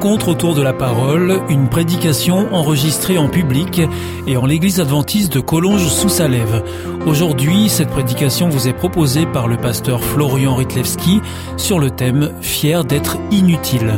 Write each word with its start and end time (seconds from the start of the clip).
Rencontre 0.00 0.28
autour 0.28 0.54
de 0.54 0.62
la 0.62 0.72
parole, 0.72 1.42
une 1.50 1.68
prédication 1.68 2.54
enregistrée 2.54 3.18
en 3.18 3.28
public 3.28 3.82
et 4.26 4.38
en 4.38 4.46
l'église 4.46 4.80
adventiste 4.80 5.30
de 5.34 5.40
Collonges 5.40 5.88
sous 5.88 6.08
Salève. 6.08 6.64
Aujourd'hui, 7.04 7.68
cette 7.68 7.90
prédication 7.90 8.48
vous 8.48 8.66
est 8.66 8.72
proposée 8.72 9.26
par 9.26 9.46
le 9.46 9.58
pasteur 9.58 10.02
Florian 10.02 10.54
Ritlewski 10.54 11.20
sur 11.58 11.78
le 11.78 11.90
thème 11.90 12.32
Fier 12.40 12.82
d'être 12.84 13.18
inutile. 13.30 13.92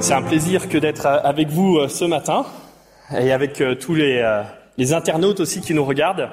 C'est 0.00 0.12
un 0.12 0.22
plaisir 0.22 0.68
que 0.68 0.76
d'être 0.76 1.06
avec 1.06 1.48
vous 1.48 1.78
euh, 1.78 1.88
ce 1.88 2.04
matin 2.04 2.44
et 3.18 3.32
avec 3.32 3.58
euh, 3.62 3.74
tous 3.74 3.94
euh, 3.94 4.42
les 4.76 4.92
internautes 4.92 5.40
aussi 5.40 5.62
qui 5.62 5.72
nous 5.72 5.86
regardent. 5.86 6.28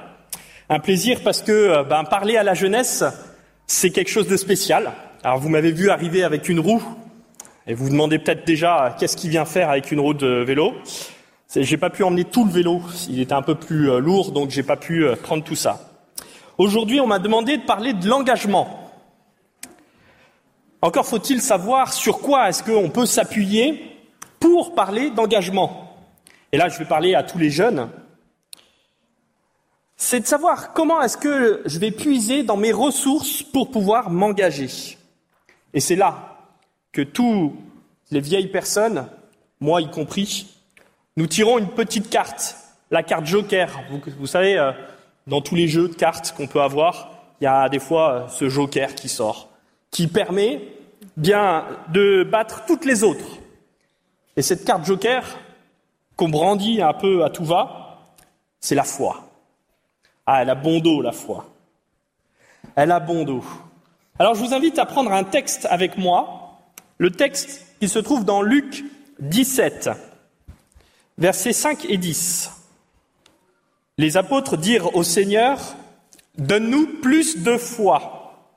Un 0.71 0.77
plaisir 0.77 1.21
parce 1.23 1.41
que 1.41 1.51
euh, 1.51 1.83
ben, 1.83 2.03
parler 2.03 2.37
à 2.37 2.43
la 2.43 2.53
jeunesse, 2.53 3.03
c'est 3.65 3.89
quelque 3.89 4.11
chose 4.11 4.27
de 4.27 4.37
spécial. 4.37 4.91
Alors 5.23 5.39
vous 5.39 5.49
m'avez 5.49 5.71
vu 5.71 5.89
arriver 5.89 6.23
avec 6.23 6.47
une 6.47 6.59
roue, 6.59 6.83
et 7.65 7.73
vous 7.73 7.85
vous 7.85 7.89
demandez 7.89 8.19
peut-être 8.19 8.45
déjà 8.45 8.85
euh, 8.85 8.89
qu'est-ce 8.99 9.17
qu'il 9.17 9.31
vient 9.31 9.45
faire 9.45 9.71
avec 9.71 9.91
une 9.91 9.99
roue 9.99 10.13
de 10.13 10.43
vélo. 10.43 10.75
J'ai 11.55 11.77
pas 11.77 11.89
pu 11.89 12.03
emmener 12.03 12.23
tout 12.23 12.45
le 12.45 12.51
vélo, 12.51 12.83
il 13.09 13.19
était 13.19 13.33
un 13.33 13.41
peu 13.41 13.55
plus 13.55 13.89
euh, 13.89 13.97
lourd, 13.97 14.31
donc 14.31 14.51
j'ai 14.51 14.61
pas 14.61 14.75
pu 14.75 15.07
prendre 15.23 15.43
tout 15.43 15.55
ça. 15.55 15.79
Aujourd'hui, 16.59 16.99
on 16.99 17.07
m'a 17.07 17.17
demandé 17.17 17.57
de 17.57 17.63
parler 17.63 17.93
de 17.93 18.07
l'engagement. 18.07 18.91
Encore 20.83 21.07
faut-il 21.07 21.41
savoir 21.41 21.93
sur 21.93 22.19
quoi 22.19 22.47
est-ce 22.47 22.61
qu'on 22.61 22.91
peut 22.91 23.07
s'appuyer 23.07 23.97
pour 24.39 24.75
parler 24.75 25.09
d'engagement. 25.09 25.97
Et 26.51 26.57
là, 26.57 26.69
je 26.69 26.77
vais 26.77 26.85
parler 26.85 27.15
à 27.15 27.23
tous 27.23 27.39
les 27.39 27.49
jeunes, 27.49 27.89
c'est 30.01 30.21
de 30.21 30.25
savoir 30.25 30.71
comment 30.71 31.01
est-ce 31.01 31.17
que 31.17 31.61
je 31.65 31.77
vais 31.77 31.91
puiser 31.91 32.43
dans 32.43 32.55
mes 32.55 32.71
ressources 32.71 33.43
pour 33.43 33.69
pouvoir 33.69 34.09
m'engager. 34.09 34.97
Et 35.73 35.81
c'est 35.81 35.97
là 35.97 36.37
que 36.93 37.01
tous 37.01 37.53
les 38.09 38.21
vieilles 38.21 38.47
personnes, 38.47 39.07
moi 39.59 39.81
y 39.81 39.91
compris, 39.91 40.47
nous 41.17 41.27
tirons 41.27 41.59
une 41.59 41.67
petite 41.67 42.09
carte, 42.09 42.55
la 42.89 43.03
carte 43.03 43.25
joker. 43.25 43.77
Vous, 44.17 44.25
savez, 44.25 44.57
euh, 44.57 44.71
dans 45.27 45.41
tous 45.41 45.55
les 45.55 45.67
jeux 45.67 45.89
de 45.89 45.93
cartes 45.93 46.33
qu'on 46.35 46.47
peut 46.47 46.61
avoir, 46.61 47.11
il 47.41 47.43
y 47.43 47.47
a 47.47 47.67
des 47.67 47.79
fois 47.79 48.13
euh, 48.13 48.27
ce 48.29 48.47
joker 48.47 48.95
qui 48.95 49.09
sort, 49.09 49.49
qui 49.91 50.07
permet 50.07 50.61
bien 51.17 51.65
de 51.89 52.23
battre 52.23 52.63
toutes 52.65 52.85
les 52.85 53.03
autres. 53.03 53.37
Et 54.37 54.41
cette 54.41 54.63
carte 54.63 54.85
joker, 54.85 55.25
qu'on 56.15 56.29
brandit 56.29 56.81
un 56.81 56.93
peu 56.93 57.25
à 57.25 57.29
tout 57.29 57.43
va, 57.43 58.15
c'est 58.61 58.75
la 58.75 58.85
foi. 58.85 59.28
Ah, 60.31 60.43
elle 60.43 60.51
a 60.51 60.55
bon 60.55 60.79
dos, 60.79 61.01
la 61.01 61.11
foi. 61.11 61.49
Elle 62.75 62.91
a 62.91 62.99
bon 62.99 63.23
dos. 63.23 63.43
Alors 64.19 64.35
je 64.35 64.41
vous 64.41 64.53
invite 64.53 64.77
à 64.77 64.85
prendre 64.85 65.11
un 65.11 65.23
texte 65.23 65.65
avec 65.71 65.97
moi, 65.97 66.59
le 66.99 67.09
texte 67.09 67.65
qui 67.79 67.89
se 67.89 67.97
trouve 67.97 68.25
dans 68.25 68.43
Luc 68.43 68.85
17, 69.21 69.89
versets 71.17 71.51
5 71.51 71.85
et 71.89 71.97
10. 71.97 72.51
Les 73.97 74.17
apôtres 74.17 74.55
dirent 74.55 74.95
au 74.95 75.01
Seigneur, 75.01 75.59
Donne-nous 76.37 76.99
plus 77.01 77.41
de 77.41 77.57
foi. 77.57 78.53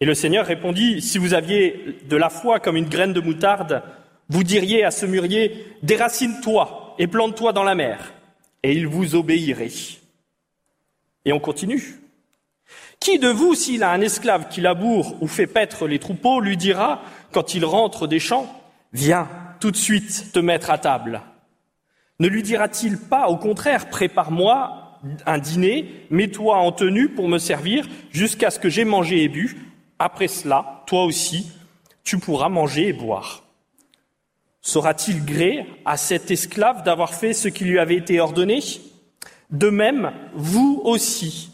Et 0.00 0.06
le 0.06 0.14
Seigneur 0.14 0.46
répondit, 0.46 1.02
Si 1.02 1.18
vous 1.18 1.34
aviez 1.34 1.98
de 2.08 2.16
la 2.16 2.30
foi 2.30 2.58
comme 2.58 2.78
une 2.78 2.88
graine 2.88 3.12
de 3.12 3.20
moutarde, 3.20 3.82
vous 4.30 4.44
diriez 4.44 4.82
à 4.82 4.90
ce 4.90 5.04
mûrier, 5.04 5.76
Déracine-toi 5.82 6.94
et 6.98 7.06
plante-toi 7.06 7.52
dans 7.52 7.64
la 7.64 7.74
mer, 7.74 8.14
et 8.62 8.72
il 8.72 8.86
vous 8.86 9.14
obéirait. 9.14 9.68
Et 11.26 11.34
on 11.34 11.40
continue. 11.40 12.00
Qui 12.98 13.18
de 13.18 13.28
vous, 13.28 13.54
s'il 13.54 13.82
a 13.82 13.90
un 13.90 14.00
esclave 14.00 14.48
qui 14.48 14.62
laboure 14.62 15.22
ou 15.22 15.26
fait 15.26 15.46
paître 15.46 15.86
les 15.86 15.98
troupeaux, 15.98 16.40
lui 16.40 16.56
dira, 16.56 17.02
quand 17.32 17.54
il 17.54 17.66
rentre 17.66 18.06
des 18.06 18.18
champs, 18.18 18.50
Viens 18.92 19.28
tout 19.60 19.70
de 19.70 19.76
suite 19.76 20.32
te 20.32 20.38
mettre 20.38 20.70
à 20.70 20.78
table 20.78 21.20
Ne 22.18 22.28
lui 22.28 22.42
dira-t-il 22.42 22.98
pas, 22.98 23.28
au 23.28 23.36
contraire, 23.36 23.90
prépare-moi 23.90 25.00
un 25.26 25.38
dîner, 25.38 26.06
mets-toi 26.08 26.56
en 26.56 26.72
tenue 26.72 27.10
pour 27.10 27.28
me 27.28 27.38
servir 27.38 27.86
jusqu'à 28.10 28.50
ce 28.50 28.58
que 28.58 28.70
j'ai 28.70 28.86
mangé 28.86 29.22
et 29.22 29.28
bu. 29.28 29.56
Après 29.98 30.28
cela, 30.28 30.82
toi 30.86 31.04
aussi, 31.04 31.52
tu 32.04 32.18
pourras 32.18 32.48
manger 32.48 32.88
et 32.88 32.92
boire. 32.94 33.44
Sera-t-il 34.62 35.24
gré 35.24 35.66
à 35.84 35.96
cet 35.96 36.30
esclave 36.30 36.82
d'avoir 36.82 37.12
fait 37.12 37.34
ce 37.34 37.48
qui 37.48 37.64
lui 37.64 37.78
avait 37.78 37.96
été 37.96 38.18
ordonné? 38.18 38.60
De 39.50 39.68
même, 39.68 40.12
vous 40.34 40.80
aussi, 40.84 41.50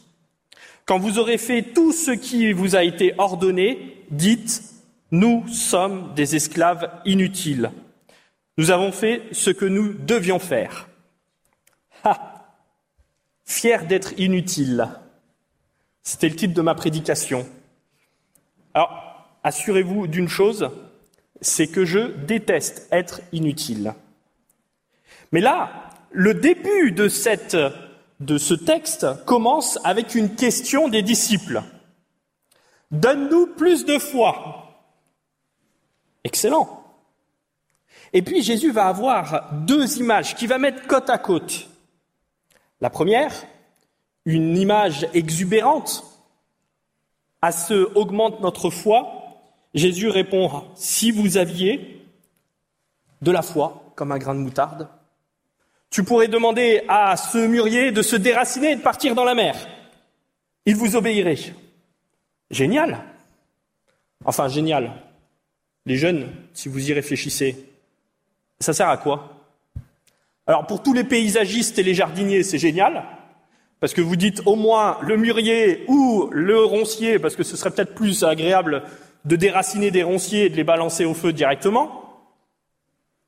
quand 0.84 0.98
vous 0.98 1.18
aurez 1.18 1.38
fait 1.38 1.62
tout 1.62 1.92
ce 1.92 2.10
qui 2.10 2.52
vous 2.52 2.76
a 2.76 2.82
été 2.82 3.14
ordonné, 3.18 4.04
dites, 4.10 4.62
nous 5.10 5.46
sommes 5.48 6.14
des 6.14 6.36
esclaves 6.36 6.90
inutiles. 7.04 7.70
Nous 8.56 8.70
avons 8.70 8.92
fait 8.92 9.22
ce 9.32 9.50
que 9.50 9.64
nous 9.64 9.92
devions 9.92 10.38
faire. 10.38 10.88
Ha 12.04 12.28
Fier 13.44 13.86
d'être 13.86 14.18
inutile. 14.18 14.88
C'était 16.02 16.28
le 16.28 16.36
titre 16.36 16.54
de 16.54 16.62
ma 16.62 16.74
prédication. 16.74 17.46
Alors, 18.72 19.28
assurez-vous 19.44 20.06
d'une 20.06 20.28
chose, 20.28 20.70
c'est 21.40 21.66
que 21.66 21.84
je 21.84 22.12
déteste 22.24 22.88
être 22.90 23.20
inutile. 23.32 23.94
Mais 25.32 25.40
là, 25.40 25.90
le 26.12 26.34
début 26.34 26.92
de, 26.92 27.08
ce 27.08 28.54
texte 28.54 29.06
commence 29.24 29.78
avec 29.84 30.14
une 30.14 30.34
question 30.34 30.88
des 30.88 31.02
disciples. 31.02 31.62
Donne-nous 32.90 33.46
plus 33.54 33.84
de 33.84 33.98
foi. 33.98 34.86
Excellent. 36.24 36.84
Et 38.12 38.22
puis 38.22 38.42
Jésus 38.42 38.70
va 38.70 38.86
avoir 38.86 39.52
deux 39.52 39.98
images 39.98 40.34
qu'il 40.34 40.48
va 40.48 40.58
mettre 40.58 40.86
côte 40.86 41.08
à 41.08 41.18
côte. 41.18 41.68
La 42.80 42.90
première, 42.90 43.32
une 44.24 44.56
image 44.56 45.08
exubérante. 45.14 46.04
À 47.40 47.50
ce 47.50 47.92
augmente 47.96 48.40
notre 48.40 48.70
foi. 48.70 49.18
Jésus 49.74 50.10
répond, 50.10 50.64
si 50.74 51.10
vous 51.10 51.38
aviez 51.38 52.06
de 53.22 53.30
la 53.30 53.42
foi 53.42 53.92
comme 53.96 54.12
un 54.12 54.18
grain 54.18 54.34
de 54.34 54.40
moutarde, 54.40 54.88
tu 55.92 56.02
pourrais 56.04 56.26
demander 56.26 56.82
à 56.88 57.16
ce 57.18 57.38
mûrier 57.46 57.92
de 57.92 58.00
se 58.00 58.16
déraciner 58.16 58.72
et 58.72 58.76
de 58.76 58.80
partir 58.80 59.14
dans 59.14 59.24
la 59.24 59.34
mer. 59.34 59.54
Il 60.64 60.74
vous 60.74 60.96
obéirait. 60.96 61.38
Génial. 62.50 62.98
Enfin, 64.24 64.48
génial. 64.48 64.90
Les 65.84 65.96
jeunes, 65.96 66.32
si 66.54 66.70
vous 66.70 66.88
y 66.88 66.94
réfléchissez, 66.94 67.68
ça 68.58 68.72
sert 68.72 68.88
à 68.88 68.96
quoi? 68.96 69.36
Alors, 70.46 70.66
pour 70.66 70.82
tous 70.82 70.94
les 70.94 71.04
paysagistes 71.04 71.78
et 71.78 71.82
les 71.82 71.94
jardiniers, 71.94 72.42
c'est 72.42 72.58
génial, 72.58 73.04
parce 73.78 73.92
que 73.92 74.00
vous 74.00 74.16
dites 74.16 74.40
au 74.46 74.56
moins 74.56 74.98
le 75.02 75.18
mûrier 75.18 75.84
ou 75.88 76.28
le 76.32 76.64
roncier, 76.64 77.18
parce 77.18 77.36
que 77.36 77.42
ce 77.42 77.56
serait 77.56 77.70
peut-être 77.70 77.94
plus 77.94 78.24
agréable 78.24 78.82
de 79.26 79.36
déraciner 79.36 79.90
des 79.90 80.02
ronciers 80.02 80.46
et 80.46 80.50
de 80.50 80.56
les 80.56 80.64
balancer 80.64 81.04
au 81.04 81.14
feu 81.14 81.34
directement. 81.34 82.24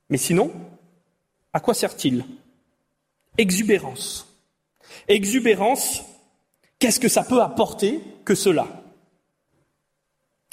Mais 0.09 0.17
sinon, 0.17 0.51
à 1.53 1.59
quoi 1.59 1.75
sert-il? 1.75 2.25
Exubérance. 3.37 4.27
Exubérance, 5.07 6.03
qu'est-ce 6.79 6.99
que 6.99 7.07
ça 7.07 7.23
peut 7.23 7.41
apporter 7.41 8.01
que 8.23 8.35
cela? 8.35 8.67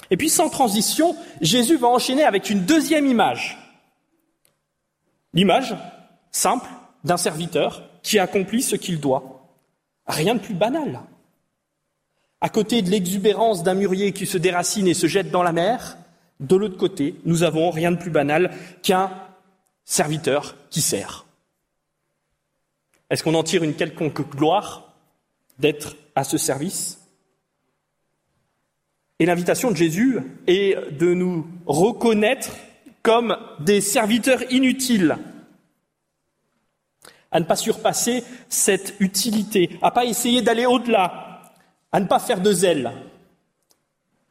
Et 0.09 0.17
puis 0.17 0.29
sans 0.29 0.49
transition, 0.49 1.15
Jésus 1.41 1.77
va 1.77 1.87
enchaîner 1.87 2.23
avec 2.23 2.49
une 2.49 2.65
deuxième 2.65 3.07
image. 3.07 3.57
L'image 5.33 5.75
simple 6.31 6.69
d'un 7.03 7.17
serviteur 7.17 7.83
qui 8.03 8.19
accomplit 8.19 8.61
ce 8.61 8.75
qu'il 8.75 8.99
doit. 8.99 9.47
Rien 10.05 10.35
de 10.35 10.39
plus 10.39 10.53
banal. 10.53 11.01
À 12.41 12.49
côté 12.49 12.81
de 12.81 12.89
l'exubérance 12.89 13.63
d'un 13.63 13.73
mûrier 13.73 14.11
qui 14.11 14.25
se 14.25 14.37
déracine 14.37 14.87
et 14.87 14.93
se 14.93 15.07
jette 15.07 15.31
dans 15.31 15.43
la 15.43 15.53
mer, 15.53 15.97
de 16.39 16.55
l'autre 16.55 16.77
côté, 16.77 17.15
nous 17.25 17.43
avons 17.43 17.69
rien 17.71 17.91
de 17.91 17.97
plus 17.97 18.11
banal 18.11 18.53
qu'un 18.81 19.11
serviteur 19.85 20.55
qui 20.69 20.81
sert. 20.81 21.22
Est-ce 23.13 23.23
qu'on 23.23 23.35
en 23.35 23.43
tire 23.43 23.61
une 23.61 23.75
quelconque 23.75 24.27
gloire 24.27 24.91
d'être 25.59 25.95
à 26.15 26.23
ce 26.23 26.39
service? 26.39 26.99
Et 29.19 29.27
l'invitation 29.27 29.69
de 29.69 29.75
Jésus 29.75 30.17
est 30.47 30.91
de 30.93 31.13
nous 31.13 31.47
reconnaître 31.67 32.49
comme 33.03 33.37
des 33.59 33.81
serviteurs 33.81 34.41
inutiles, 34.51 35.15
à 37.29 37.39
ne 37.39 37.45
pas 37.45 37.55
surpasser 37.55 38.23
cette 38.49 38.95
utilité, 38.99 39.77
à 39.83 39.91
pas 39.91 40.05
essayer 40.05 40.41
d'aller 40.41 40.65
au-delà, 40.65 41.53
à 41.91 41.99
ne 41.99 42.07
pas 42.07 42.17
faire 42.17 42.41
de 42.41 42.51
zèle. 42.51 42.91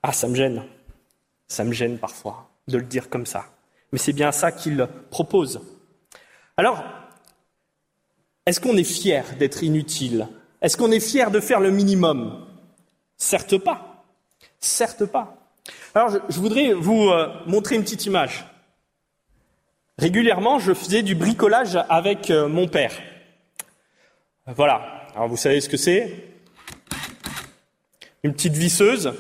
Ah, 0.02 0.12
ça 0.12 0.26
me 0.26 0.34
gêne, 0.34 0.64
ça 1.46 1.62
me 1.62 1.72
gêne 1.72 1.98
parfois 1.98 2.50
de 2.66 2.78
le 2.78 2.84
dire 2.84 3.08
comme 3.08 3.26
ça, 3.26 3.44
mais 3.92 3.98
c'est 4.00 4.12
bien 4.12 4.32
ça 4.32 4.50
qu'il 4.50 4.84
propose. 5.08 5.60
Alors, 6.56 6.82
est-ce 8.46 8.60
qu'on 8.60 8.76
est 8.76 8.84
fier 8.84 9.24
d'être 9.38 9.62
inutile? 9.62 10.26
Est-ce 10.60 10.76
qu'on 10.76 10.90
est 10.90 11.00
fier 11.00 11.30
de 11.30 11.40
faire 11.40 11.60
le 11.60 11.70
minimum? 11.70 12.44
Certes 13.16 13.58
pas. 13.58 14.04
Certes 14.58 15.06
pas. 15.06 15.36
Alors, 15.94 16.10
je, 16.28 16.40
voudrais 16.40 16.72
vous 16.72 17.08
euh, 17.08 17.28
montrer 17.46 17.76
une 17.76 17.82
petite 17.82 18.06
image. 18.06 18.44
Régulièrement, 19.98 20.58
je 20.58 20.74
faisais 20.74 21.02
du 21.02 21.14
bricolage 21.14 21.78
avec 21.88 22.30
euh, 22.30 22.48
mon 22.48 22.66
père. 22.66 22.92
Voilà. 24.46 25.04
Alors, 25.14 25.28
vous 25.28 25.36
savez 25.36 25.60
ce 25.60 25.68
que 25.68 25.76
c'est? 25.76 26.28
Une 28.24 28.32
petite 28.32 28.54
visseuse. 28.54 29.12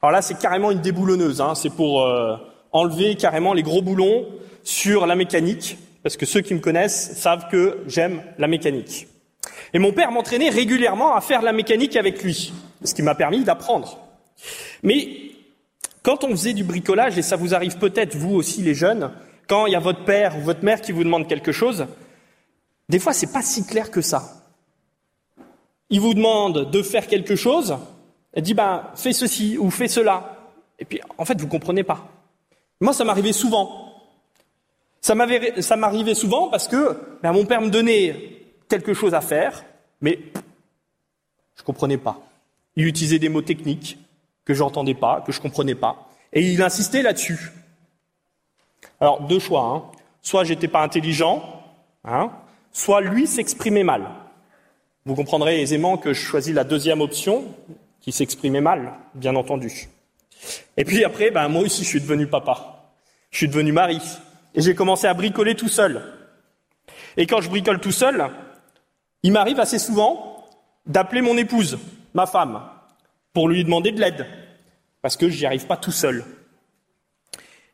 Alors 0.00 0.12
là, 0.12 0.22
c'est 0.22 0.38
carrément 0.38 0.70
une 0.70 0.80
déboulonneuse. 0.80 1.42
Hein. 1.42 1.54
C'est 1.54 1.70
pour 1.70 2.02
euh, 2.02 2.36
enlever 2.72 3.16
carrément 3.16 3.52
les 3.52 3.62
gros 3.62 3.82
boulons 3.82 4.26
sur 4.62 5.06
la 5.06 5.14
mécanique 5.14 5.76
parce 6.02 6.16
que 6.16 6.26
ceux 6.26 6.40
qui 6.40 6.54
me 6.54 6.60
connaissent 6.60 7.16
savent 7.18 7.48
que 7.50 7.78
j'aime 7.86 8.22
la 8.38 8.46
mécanique. 8.46 9.06
Et 9.72 9.78
mon 9.78 9.92
père 9.92 10.10
m'entraînait 10.10 10.50
régulièrement 10.50 11.14
à 11.14 11.20
faire 11.20 11.42
la 11.42 11.52
mécanique 11.52 11.96
avec 11.96 12.22
lui, 12.22 12.52
ce 12.82 12.94
qui 12.94 13.02
m'a 13.02 13.14
permis 13.14 13.44
d'apprendre. 13.44 13.98
Mais 14.82 15.32
quand 16.02 16.24
on 16.24 16.30
faisait 16.30 16.54
du 16.54 16.64
bricolage, 16.64 17.18
et 17.18 17.22
ça 17.22 17.36
vous 17.36 17.54
arrive 17.54 17.78
peut-être 17.78 18.16
vous 18.16 18.34
aussi 18.34 18.62
les 18.62 18.74
jeunes, 18.74 19.12
quand 19.46 19.66
il 19.66 19.72
y 19.72 19.76
a 19.76 19.80
votre 19.80 20.04
père 20.04 20.36
ou 20.38 20.40
votre 20.40 20.64
mère 20.64 20.80
qui 20.80 20.92
vous 20.92 21.04
demande 21.04 21.28
quelque 21.28 21.52
chose, 21.52 21.86
des 22.88 22.98
fois 22.98 23.12
c'est 23.12 23.32
pas 23.32 23.42
si 23.42 23.66
clair 23.66 23.90
que 23.90 24.00
ça. 24.00 24.22
Il 25.90 26.00
vous 26.00 26.14
demande 26.14 26.70
de 26.70 26.82
faire 26.82 27.06
quelque 27.06 27.36
chose, 27.36 27.76
elle 28.32 28.42
dit 28.42 28.54
ben 28.54 28.84
fais 28.94 29.12
ceci 29.12 29.58
ou 29.58 29.70
fais 29.70 29.88
cela, 29.88 30.36
et 30.78 30.84
puis 30.84 31.00
en 31.18 31.24
fait 31.24 31.38
vous 31.40 31.48
comprenez 31.48 31.82
pas. 31.82 32.08
Moi 32.80 32.92
ça 32.92 33.04
m'arrivait 33.04 33.32
souvent. 33.32 33.89
Ça 35.00 35.14
m'arrivait 35.14 36.14
souvent 36.14 36.48
parce 36.48 36.68
que 36.68 36.96
ben, 37.22 37.32
mon 37.32 37.46
père 37.46 37.60
me 37.60 37.70
donnait 37.70 38.42
quelque 38.68 38.94
chose 38.94 39.14
à 39.14 39.20
faire, 39.20 39.64
mais 40.00 40.18
je 41.56 41.62
ne 41.62 41.64
comprenais 41.64 41.96
pas. 41.98 42.20
Il 42.76 42.86
utilisait 42.86 43.18
des 43.18 43.28
mots 43.28 43.42
techniques 43.42 43.98
que 44.44 44.54
je 44.54 44.60
n'entendais 44.60 44.94
pas, 44.94 45.22
que 45.26 45.32
je 45.32 45.38
ne 45.38 45.42
comprenais 45.42 45.74
pas, 45.74 46.08
et 46.32 46.42
il 46.42 46.62
insistait 46.62 47.02
là-dessus. 47.02 47.52
Alors, 49.00 49.22
deux 49.22 49.38
choix. 49.38 49.62
Hein. 49.62 49.82
Soit 50.22 50.44
j'étais 50.44 50.68
pas 50.68 50.82
intelligent, 50.82 51.42
hein, 52.04 52.30
soit 52.72 53.00
lui 53.00 53.26
s'exprimait 53.26 53.84
mal. 53.84 54.06
Vous 55.06 55.14
comprendrez 55.14 55.62
aisément 55.62 55.96
que 55.96 56.12
je 56.12 56.20
choisis 56.20 56.54
la 56.54 56.64
deuxième 56.64 57.00
option, 57.00 57.44
qui 58.00 58.12
s'exprimait 58.12 58.60
mal, 58.60 58.92
bien 59.14 59.34
entendu. 59.34 59.88
Et 60.76 60.84
puis 60.84 61.04
après, 61.04 61.30
ben, 61.30 61.48
moi 61.48 61.62
aussi, 61.62 61.84
je 61.84 61.88
suis 61.88 62.00
devenu 62.00 62.26
papa. 62.26 62.92
Je 63.30 63.38
suis 63.38 63.48
devenu 63.48 63.72
mari. 63.72 64.00
Et 64.54 64.62
j'ai 64.62 64.74
commencé 64.74 65.06
à 65.06 65.14
bricoler 65.14 65.54
tout 65.54 65.68
seul. 65.68 66.02
Et 67.16 67.26
quand 67.26 67.40
je 67.40 67.48
bricole 67.48 67.80
tout 67.80 67.92
seul, 67.92 68.30
il 69.22 69.32
m'arrive 69.32 69.60
assez 69.60 69.78
souvent 69.78 70.48
d'appeler 70.86 71.22
mon 71.22 71.36
épouse, 71.36 71.78
ma 72.14 72.26
femme, 72.26 72.62
pour 73.32 73.48
lui 73.48 73.64
demander 73.64 73.92
de 73.92 74.00
l'aide, 74.00 74.26
parce 75.02 75.16
que 75.16 75.28
je 75.28 75.38
n'y 75.38 75.46
arrive 75.46 75.66
pas 75.66 75.76
tout 75.76 75.92
seul. 75.92 76.24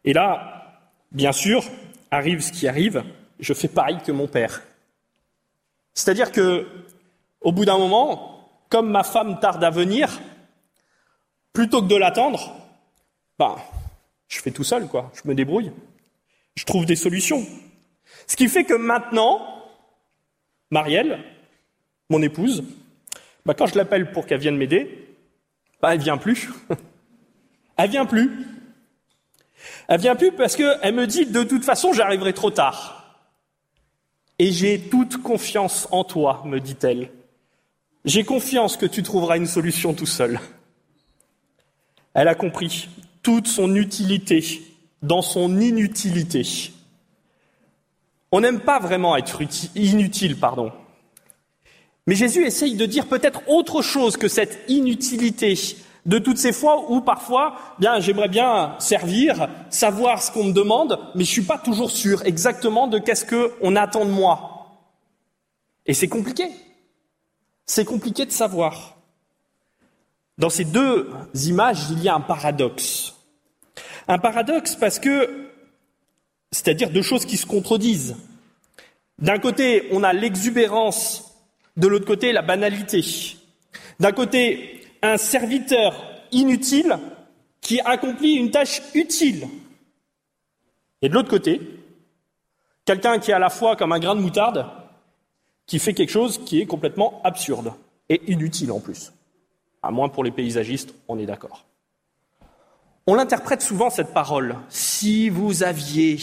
Et 0.05 0.13
là, 0.13 0.81
bien 1.13 1.33
sûr, 1.33 1.65
arrive 2.11 2.41
ce 2.41 2.53
qui 2.53 2.69
arrive, 2.69 3.05
je 3.41 3.55
fais 3.55 3.69
pareil 3.69 3.99
que 4.05 4.13
mon 4.13 4.27
père. 4.27 4.63
C'est-à-dire 5.95 6.31
que, 6.31 6.67
au 7.41 7.53
bout 7.53 7.65
d'un 7.65 7.79
moment, 7.79 8.51
comme 8.69 8.91
ma 8.91 9.03
femme 9.03 9.41
tarde 9.41 9.63
à 9.65 9.71
venir, 9.71 10.21
plutôt 11.53 11.81
que 11.81 11.89
de 11.89 11.97
l'attendre, 11.97 12.55
ben, 13.39 13.57
je 14.29 14.41
fais 14.41 14.51
tout 14.51 14.65
seul, 14.65 14.89
quoi. 14.89 15.11
Je 15.15 15.29
me 15.29 15.35
débrouille 15.35 15.73
je 16.57 16.65
trouve 16.65 16.87
des 16.87 16.97
solutions. 16.97 17.47
Ce 18.27 18.37
qui 18.37 18.49
fait 18.49 18.65
que 18.65 18.75
maintenant, 18.75 19.65
Marielle, 20.71 21.23
mon 22.09 22.23
épouse, 22.23 22.65
bah, 23.45 23.55
quand 23.55 23.67
je 23.67 23.77
l'appelle 23.77 24.11
pour 24.11 24.27
qu'elle 24.27 24.41
vienne 24.41 24.57
m'aider, 24.57 25.17
bah, 25.81 25.95
elle 25.95 26.01
vient 26.01 26.17
plus. 26.17 26.51
elle 27.77 27.91
vient 27.91 28.07
plus. 28.07 28.47
Elle 29.89 30.01
vient 30.01 30.17
plus 30.17 30.33
parce 30.33 30.57
qu'elle 30.57 30.95
me 30.95 31.07
dit 31.07 31.27
de 31.27 31.43
toute 31.43 31.65
façon 31.65 31.93
j'arriverai 31.93 32.33
trop 32.33 32.51
tard. 32.51 33.23
Et 34.39 34.53
j'ai 34.53 34.81
toute 34.81 35.23
confiance 35.23 35.89
en 35.91 36.05
toi, 36.05 36.43
me 36.45 36.61
dit-elle. 36.61 37.11
J'ai 38.05 38.25
confiance 38.25 38.77
que 38.77 38.87
tu 38.87 39.03
trouveras 39.03 39.37
une 39.37 39.47
solution 39.47 39.95
tout 39.95 40.07
seul. 40.07 40.39
Elle 42.15 42.29
a 42.29 42.35
compris 42.35 42.89
toute 43.23 43.47
son 43.47 43.75
utilité 43.75 44.45
dans 45.03 45.23
son 45.23 45.61
inutilité. 45.61 46.73
On 48.33 48.41
n'aime 48.41 48.61
pas 48.61 48.79
vraiment 48.79 49.17
être 49.17 49.41
inutile, 49.75 50.39
pardon. 50.39 50.73
Mais 52.07 52.15
Jésus 52.15 52.45
essaye 52.45 52.75
de 52.75 52.87
dire 52.87 53.07
peut-être 53.07 53.41
autre 53.49 53.83
chose 53.83 54.17
que 54.17 54.29
cette 54.29 54.65
inutilité 54.69 55.57
de 56.07 56.19
toutes 56.19 56.39
ces 56.39 56.53
fois 56.53 56.91
où 56.91 57.01
parfois, 57.01 57.57
bien, 57.81 57.99
j'aimerais 57.99 58.29
bien 58.29 58.77
servir, 58.79 59.49
savoir 59.71 60.23
ce 60.23 60.31
qu'on 60.31 60.45
me 60.45 60.53
demande, 60.53 61.01
mais 61.17 61.25
je 61.25 61.31
suis 61.31 61.43
pas 61.43 61.59
toujours 61.59 61.91
sûr 61.91 62.25
exactement 62.25 62.87
de 62.87 62.99
qu'est-ce 62.99 63.27
qu'on 63.27 63.75
attend 63.75 64.05
de 64.05 64.11
moi. 64.11 64.79
Et 65.85 65.95
c'est 65.95 66.09
compliqué. 66.09 66.49
C'est 67.65 67.85
compliqué 67.85 68.25
de 68.25 68.31
savoir. 68.31 68.97
Dans 70.39 70.51
ces 70.51 70.65
deux 70.65 71.11
images, 71.47 71.91
il 71.91 72.03
y 72.03 72.09
a 72.09 72.15
un 72.15 72.21
paradoxe. 72.21 73.16
Un 74.09 74.19
paradoxe 74.19 74.77
parce 74.77 74.99
que, 74.99 75.49
c'est-à-dire 76.53 76.91
deux 76.91 77.03
choses 77.03 77.25
qui 77.25 77.37
se 77.37 77.47
contredisent. 77.47 78.17
D'un 79.19 79.39
côté, 79.39 79.89
on 79.93 80.03
a 80.03 80.13
l'exubérance, 80.13 81.35
de 81.77 81.89
l'autre 81.89 82.07
côté, 82.07 82.33
la 82.33 82.43
banalité. 82.43 83.05
D'un 83.99 84.13
côté, 84.13 84.81
un 85.03 85.17
serviteur 85.17 86.05
inutile 86.33 86.99
qui 87.61 87.81
accomplit 87.81 88.35
une 88.35 88.51
tâche 88.51 88.83
utile. 88.95 89.49
Et 91.03 91.09
de 91.09 91.15
l'autre 91.15 91.31
côté, 91.31 91.61
quelqu'un 92.85 93.19
qui 93.19 93.31
est 93.31 93.35
à 93.35 93.39
la 93.39 93.51
fois 93.51 93.77
comme 93.77 93.93
un 93.93 93.99
grain 93.99 94.15
de 94.15 94.21
moutarde, 94.21 94.67
qui 95.67 95.79
fait 95.79 95.95
quelque 95.95 96.11
chose 96.11 96.43
qui 96.45 96.61
est 96.61 96.67
complètement 96.67 97.21
absurde 97.25 97.73
et 98.09 98.23
inutile 98.31 98.71
en 98.71 98.81
plus. 98.81 99.13
À 99.83 99.91
moins 99.91 100.09
pour 100.09 100.23
les 100.25 100.31
paysagistes, 100.31 100.95
on 101.09 101.19
est 101.19 101.27
d'accord. 101.27 101.65
On 103.09 103.15
l'interprète 103.15 103.63
souvent 103.63 103.89
cette 103.89 104.13
parole. 104.13 104.57
Si 104.69 105.29
vous 105.29 105.63
aviez 105.63 106.19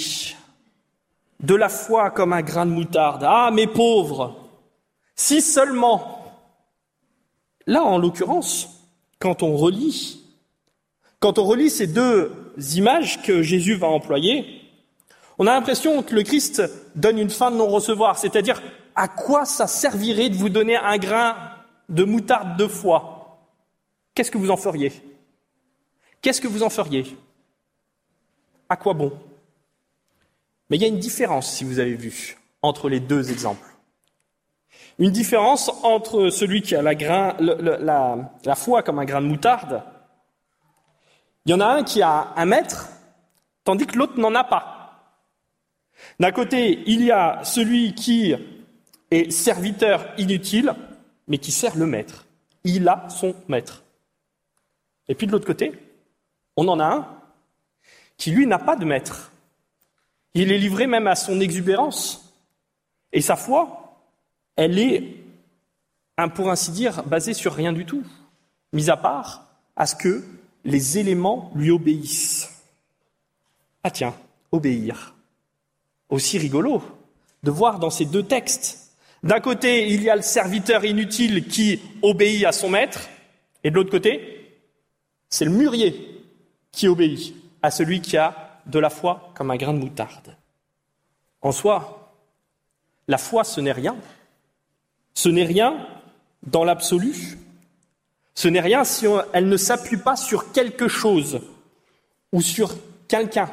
de 1.40 1.56
la 1.56 1.70
foi 1.70 2.12
comme 2.12 2.34
un 2.34 2.42
grain 2.42 2.66
de 2.66 2.72
moutarde, 2.72 3.24
ah 3.26 3.52
mes 3.54 3.68
pauvres, 3.68 4.36
si 5.16 5.42
seulement. 5.42 6.20
Là, 7.66 7.84
en 7.84 7.98
l'occurrence, 7.98 8.90
quand 9.20 9.44
on 9.44 9.56
relit, 9.56 10.22
quand 11.22 11.40
on 11.40 11.46
relit 11.46 11.70
ces 11.70 11.88
deux 11.88 12.34
images 12.76 13.22
que 13.22 13.42
Jésus 13.42 13.76
va 13.76 13.88
employer, 13.88 14.46
on 15.38 15.48
a 15.48 15.54
l'impression 15.54 16.04
que 16.04 16.14
le 16.14 16.24
Christ 16.24 16.62
donne 16.96 17.18
une 17.18 17.30
fin 17.30 17.50
de 17.50 17.56
non-recevoir, 17.56 18.18
c'est-à-dire 18.18 18.62
à 18.96 19.08
quoi 19.08 19.46
ça 19.46 19.68
servirait 19.68 20.30
de 20.30 20.36
vous 20.36 20.50
donner 20.50 20.76
un 20.76 20.98
grain 20.98 21.38
de 21.88 22.04
moutarde 22.04 22.58
de 22.58 22.68
foi? 22.68 23.40
Qu'est-ce 24.14 24.32
que 24.32 24.38
vous 24.38 24.52
en 24.52 24.58
feriez? 24.58 24.92
Qu'est-ce 26.24 26.40
que 26.40 26.48
vous 26.48 26.64
en 26.64 26.70
feriez? 26.70 27.18
À 28.70 28.78
quoi 28.78 28.94
bon? 28.94 29.12
Mais 30.70 30.78
il 30.78 30.82
y 30.82 30.86
a 30.86 30.88
une 30.88 30.98
différence, 30.98 31.52
si 31.52 31.66
vous 31.66 31.80
avez 31.80 31.96
vu, 31.96 32.38
entre 32.62 32.88
les 32.88 33.02
deux 33.02 33.30
exemples. 33.30 33.68
Une 35.00 35.12
différence 35.12 35.70
entre 35.84 36.30
celui 36.30 36.62
qui 36.62 36.76
a 36.76 36.82
la, 36.82 38.56
foi 38.56 38.84
comme 38.84 39.00
un 39.00 39.06
grain 39.06 39.22
de 39.22 39.28
moutarde. 39.28 39.84
Il 41.46 41.52
y 41.52 41.54
en 41.54 41.60
a 41.60 41.66
un 41.66 41.84
qui 41.84 42.02
a 42.02 42.32
un 42.38 42.46
maître, 42.46 42.88
tandis 43.66 43.86
que 43.86 43.98
l'autre 43.98 44.18
n'en 44.18 44.34
a 44.34 44.46
pas. 44.46 45.20
D'un 46.22 46.32
côté, 46.32 46.84
il 46.88 47.04
y 47.04 47.12
a 47.12 47.42
celui 47.44 47.96
qui 47.96 48.34
est 49.12 49.30
serviteur 49.30 50.14
inutile, 50.18 50.74
mais 51.28 51.38
qui 51.38 51.52
sert 51.52 51.76
le 51.76 51.86
maître. 51.86 52.28
Il 52.64 52.88
a 52.88 53.10
son 53.10 53.36
maître. 53.50 53.84
Et 55.10 55.16
puis 55.16 55.28
de 55.28 55.34
l'autre 55.34 55.46
côté, 55.46 55.83
on 56.56 56.68
en 56.68 56.80
a 56.80 56.86
un 56.86 57.08
qui, 58.18 58.32
lui, 58.32 58.48
n'a 58.48 58.60
pas 58.60 58.76
de 58.76 58.86
maître. 58.86 59.32
Il 60.34 60.52
est 60.52 60.58
livré 60.58 60.88
même 60.88 61.08
à 61.08 61.16
son 61.16 61.40
exubérance. 61.40 62.34
Et 63.12 63.22
sa 63.22 63.36
foi, 63.36 64.00
elle 64.56 64.80
est, 64.80 65.16
pour 66.36 66.50
ainsi 66.50 66.72
dire, 66.72 67.04
basée 67.04 67.34
sur 67.34 67.54
rien 67.54 67.74
du 67.74 67.86
tout, 67.86 68.04
mis 68.72 68.90
à 68.90 68.98
part 68.98 69.46
à 69.76 69.86
ce 69.86 69.96
que 69.96 70.24
les 70.64 70.98
éléments 70.98 71.52
lui 71.56 71.72
obéissent. 71.72 72.50
Ah 73.84 73.92
tiens, 73.92 74.16
obéir. 74.52 75.14
Aussi 76.10 76.38
rigolo 76.38 76.82
de 77.44 77.52
voir 77.52 77.80
dans 77.80 77.90
ces 77.90 78.06
deux 78.06 78.24
textes. 78.24 78.92
D'un 79.22 79.40
côté, 79.40 79.90
il 79.90 80.02
y 80.04 80.10
a 80.10 80.16
le 80.16 80.22
serviteur 80.22 80.86
inutile 80.86 81.48
qui 81.48 81.80
obéit 82.02 82.46
à 82.46 82.52
son 82.52 82.70
maître, 82.70 83.10
et 83.64 83.70
de 83.70 83.76
l'autre 83.76 83.92
côté, 83.92 84.50
c'est 85.30 85.46
le 85.46 85.52
mûrier 85.52 86.23
qui 86.74 86.90
obéit 86.90 87.34
à 87.62 87.72
celui 87.72 88.02
qui 88.02 88.18
a 88.18 88.60
de 88.66 88.80
la 88.80 88.90
foi 88.90 89.32
comme 89.36 89.52
un 89.52 89.56
grain 89.56 89.74
de 89.74 89.80
moutarde. 89.80 90.36
En 91.42 91.54
soi, 91.54 92.14
la 93.08 93.18
foi, 93.18 93.46
ce 93.46 93.62
n'est 93.62 93.72
rien. 93.72 93.96
Ce 95.14 95.30
n'est 95.30 95.46
rien 95.46 95.88
dans 96.42 96.66
l'absolu. 96.66 97.38
Ce 98.36 98.48
n'est 98.48 98.60
rien 98.60 98.84
si 98.84 99.06
elle 99.32 99.48
ne 99.48 99.58
s'appuie 99.58 99.98
pas 99.98 100.16
sur 100.16 100.52
quelque 100.52 100.88
chose 100.88 101.42
ou 102.32 102.42
sur 102.42 102.76
quelqu'un. 103.08 103.50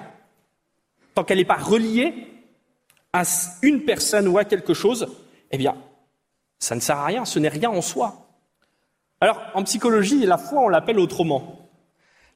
Tant 1.15 1.23
qu'elle 1.23 1.39
n'est 1.39 1.45
pas 1.45 1.57
reliée 1.57 2.29
à 3.12 3.23
une 3.62 3.85
personne 3.85 4.29
ou 4.29 4.39
à 4.39 4.45
quelque 4.45 4.73
chose, 4.73 5.09
eh 5.50 5.59
bien, 5.59 5.77
ça 6.59 6.75
ne 6.75 6.81
sert 6.81 6.97
à 6.97 7.07
rien, 7.07 7.25
ce 7.25 7.39
n'est 7.39 7.49
rien 7.49 7.71
en 7.71 7.83
soi. 7.83 8.27
Alors, 9.21 9.43
en 9.55 9.65
psychologie, 9.65 10.25
la 10.25 10.39
foi, 10.39 10.62
on 10.62 10.69
l'appelle 10.69 10.99
autrement. 10.99 11.60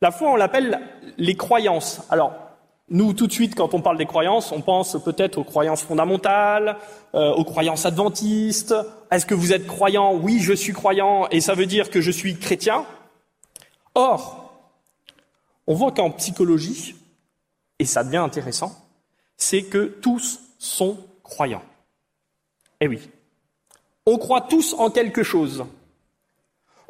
La 0.04 0.11
foi, 0.11 0.32
on 0.32 0.37
l'appelle 0.37 0.82
les 1.16 1.34
croyances. 1.34 2.02
Alors, 2.11 2.34
nous, 2.90 3.14
tout 3.14 3.26
de 3.26 3.32
suite, 3.32 3.54
quand 3.54 3.73
on 3.73 3.80
parle 3.80 3.96
des 3.96 4.04
croyances, 4.04 4.52
on 4.52 4.61
pense 4.61 5.02
peut-être 5.02 5.38
aux 5.38 5.44
croyances 5.44 5.82
fondamentales, 5.82 6.76
euh, 7.14 7.32
aux 7.32 7.44
croyances 7.44 7.87
adventistes. 7.87 8.75
Est-ce 9.11 9.25
que 9.25 9.32
vous 9.32 9.54
êtes 9.54 9.66
croyant? 9.66 10.12
Oui, 10.12 10.40
je 10.40 10.52
suis 10.52 10.75
croyant, 10.75 11.26
et 11.30 11.40
ça 11.40 11.54
veut 11.54 11.64
dire 11.64 11.88
que 11.88 12.02
je 12.02 12.11
suis 12.11 12.38
chrétien. 12.38 12.84
Or, 13.94 14.52
on 15.66 15.75
voit 15.75 15.92
qu'en 15.92 16.11
psychologie, 16.11 16.96
et 17.78 17.87
ça 17.87 18.04
devient 18.04 18.18
intéressant, 18.18 18.76
c'est 19.38 19.62
que 19.62 19.87
tous 19.87 20.40
sont 20.58 20.99
croyants. 21.23 21.64
Eh 22.82 22.88
oui, 22.88 23.08
on 24.04 24.18
croit 24.18 24.42
tous 24.42 24.75
en 24.75 24.90
quelque 24.90 25.23
chose. 25.23 25.64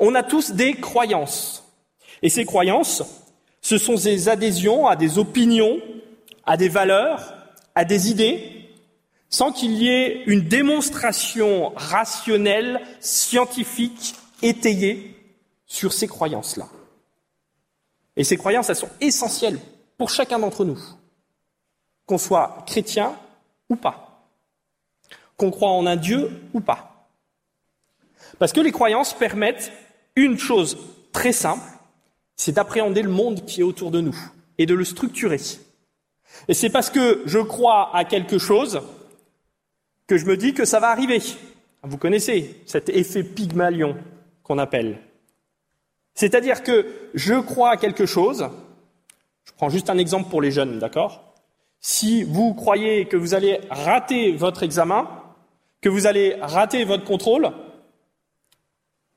On 0.01 0.17
a 0.17 0.25
tous 0.25 0.51
des 0.51 0.75
croyances. 0.75 1.64
Et 2.25 2.31
ces 2.31 2.47
croyances, 2.47 3.03
ce 3.61 3.77
sont 3.77 3.97
des 3.97 4.31
adhésions 4.31 4.87
à 4.87 4.97
des 4.97 5.19
opinions, 5.19 5.79
à 6.47 6.57
des 6.57 6.71
valeurs, 6.71 7.35
à 7.75 7.85
des 7.85 8.11
idées, 8.11 8.71
sans 9.29 9.53
qu'il 9.53 9.75
y 9.75 9.89
ait 9.91 10.23
une 10.25 10.41
démonstration 10.41 11.75
rationnelle, 11.77 12.81
scientifique, 12.99 14.15
étayée 14.41 15.15
sur 15.67 15.93
ces 15.93 16.07
croyances-là. 16.07 16.67
Et 18.17 18.25
ces 18.25 18.39
croyances, 18.39 18.71
elles 18.71 18.77
sont 18.77 18.91
essentielles 19.03 19.59
pour 19.99 20.09
chacun 20.09 20.39
d'entre 20.39 20.65
nous, 20.65 20.81
qu'on 22.07 22.17
soit 22.17 22.65
chrétien 22.67 23.15
ou 23.69 23.77
pas, 23.77 24.27
qu'on 25.37 25.51
croit 25.51 25.73
en 25.73 25.85
un 25.85 25.97
Dieu 25.97 26.31
ou 26.55 26.61
pas. 26.61 27.07
Parce 28.39 28.53
que 28.53 28.61
les 28.61 28.73
croyances 28.73 29.13
permettent 29.13 29.73
une 30.17 30.39
chose 30.39 30.79
très 31.13 31.33
simple, 31.33 31.69
c'est 32.37 32.53
d'appréhender 32.53 33.03
le 33.03 33.11
monde 33.11 33.45
qui 33.45 33.61
est 33.61 33.65
autour 33.65 33.91
de 33.91 34.01
nous 34.01 34.17
et 34.59 34.67
de 34.67 34.75
le 34.75 34.85
structurer. 34.85 35.41
Et 36.49 36.55
c'est 36.55 36.71
parce 36.71 36.91
que 36.91 37.23
je 37.27 37.39
crois 37.39 37.95
à 37.97 38.05
quelque 38.05 38.39
chose 38.39 38.83
que 40.07 40.17
je 40.17 40.27
me 40.27 40.37
dis 40.37 40.55
que 40.55 40.65
ça 40.65 40.81
va 40.81 40.91
arriver. 40.91 41.21
Vous 41.83 41.99
connaissez 41.99 42.61
cet 42.67 42.89
effet 42.89 43.23
Pygmalion 43.23 43.97
qu'on 44.43 44.59
appelle. 44.59 44.99
C'est-à-dire 46.15 46.63
que 46.63 46.87
je 47.15 47.35
crois 47.35 47.71
à 47.71 47.77
quelque 47.77 48.07
chose, 48.07 48.49
je 49.45 49.53
prends 49.53 49.69
juste 49.69 49.91
un 49.91 49.99
exemple 49.99 50.31
pour 50.31 50.41
les 50.41 50.51
jeunes, 50.51 50.79
d'accord? 50.79 51.35
Si 51.81 52.23
vous 52.23 52.55
croyez 52.55 53.07
que 53.07 53.17
vous 53.17 53.35
allez 53.35 53.61
rater 53.71 54.33
votre 54.33 54.63
examen, 54.63 55.09
que 55.81 55.89
vous 55.89 56.07
allez 56.07 56.37
rater 56.41 56.85
votre 56.85 57.05
contrôle, 57.05 57.51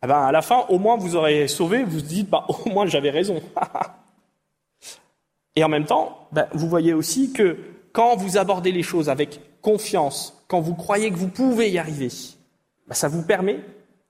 eh 0.08 0.10
ben, 0.10 0.22
à 0.22 0.32
la 0.32 0.42
fin, 0.42 0.60
au 0.70 0.80
moins, 0.80 0.96
vous 0.96 1.18
aurez 1.18 1.50
sauvé, 1.50 1.84
vous 1.84 1.98
vous 1.98 2.02
dites, 2.02 2.30
bah, 2.30 2.46
au 2.48 2.70
moins, 2.70 2.86
j'avais 2.86 3.10
raison. 3.10 3.42
Et 5.58 5.66
en 5.66 5.68
même 5.68 5.84
temps, 5.84 6.30
ben, 6.32 6.48
vous 6.54 6.70
voyez 6.70 6.94
aussi 6.94 7.34
que 7.34 7.58
quand 7.92 8.16
vous 8.16 8.38
abordez 8.38 8.72
les 8.72 8.84
choses 8.84 9.10
avec 9.10 9.42
confiance, 9.62 10.42
quand 10.48 10.62
vous 10.62 10.76
croyez 10.76 11.12
que 11.12 11.18
vous 11.18 11.28
pouvez 11.28 11.70
y 11.70 11.78
arriver, 11.78 12.08
ben, 12.88 12.94
ça 12.94 13.10
vous 13.10 13.22
permet 13.22 13.60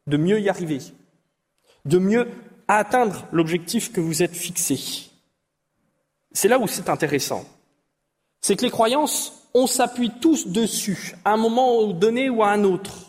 de 0.06 0.18
mieux 0.18 0.40
y 0.40 0.50
arriver, 0.50 0.82
de 1.86 1.98
mieux 1.98 2.28
atteindre 2.68 3.26
l'objectif 3.32 3.92
que 3.92 4.00
vous 4.00 4.22
êtes 4.22 4.36
fixé. 4.36 5.10
C'est 6.32 6.48
là 6.48 6.60
où 6.60 6.68
c'est 6.68 6.90
intéressant. 6.90 7.44
C'est 8.40 8.56
que 8.56 8.66
les 8.66 8.70
croyances, 8.70 9.50
on 9.56 9.66
s'appuie 9.66 10.12
tous 10.22 10.46
dessus, 10.46 11.16
à 11.26 11.34
un 11.34 11.38
moment 11.38 11.88
donné 11.88 12.30
ou 12.30 12.44
à 12.44 12.50
un 12.50 12.64
autre. 12.64 13.07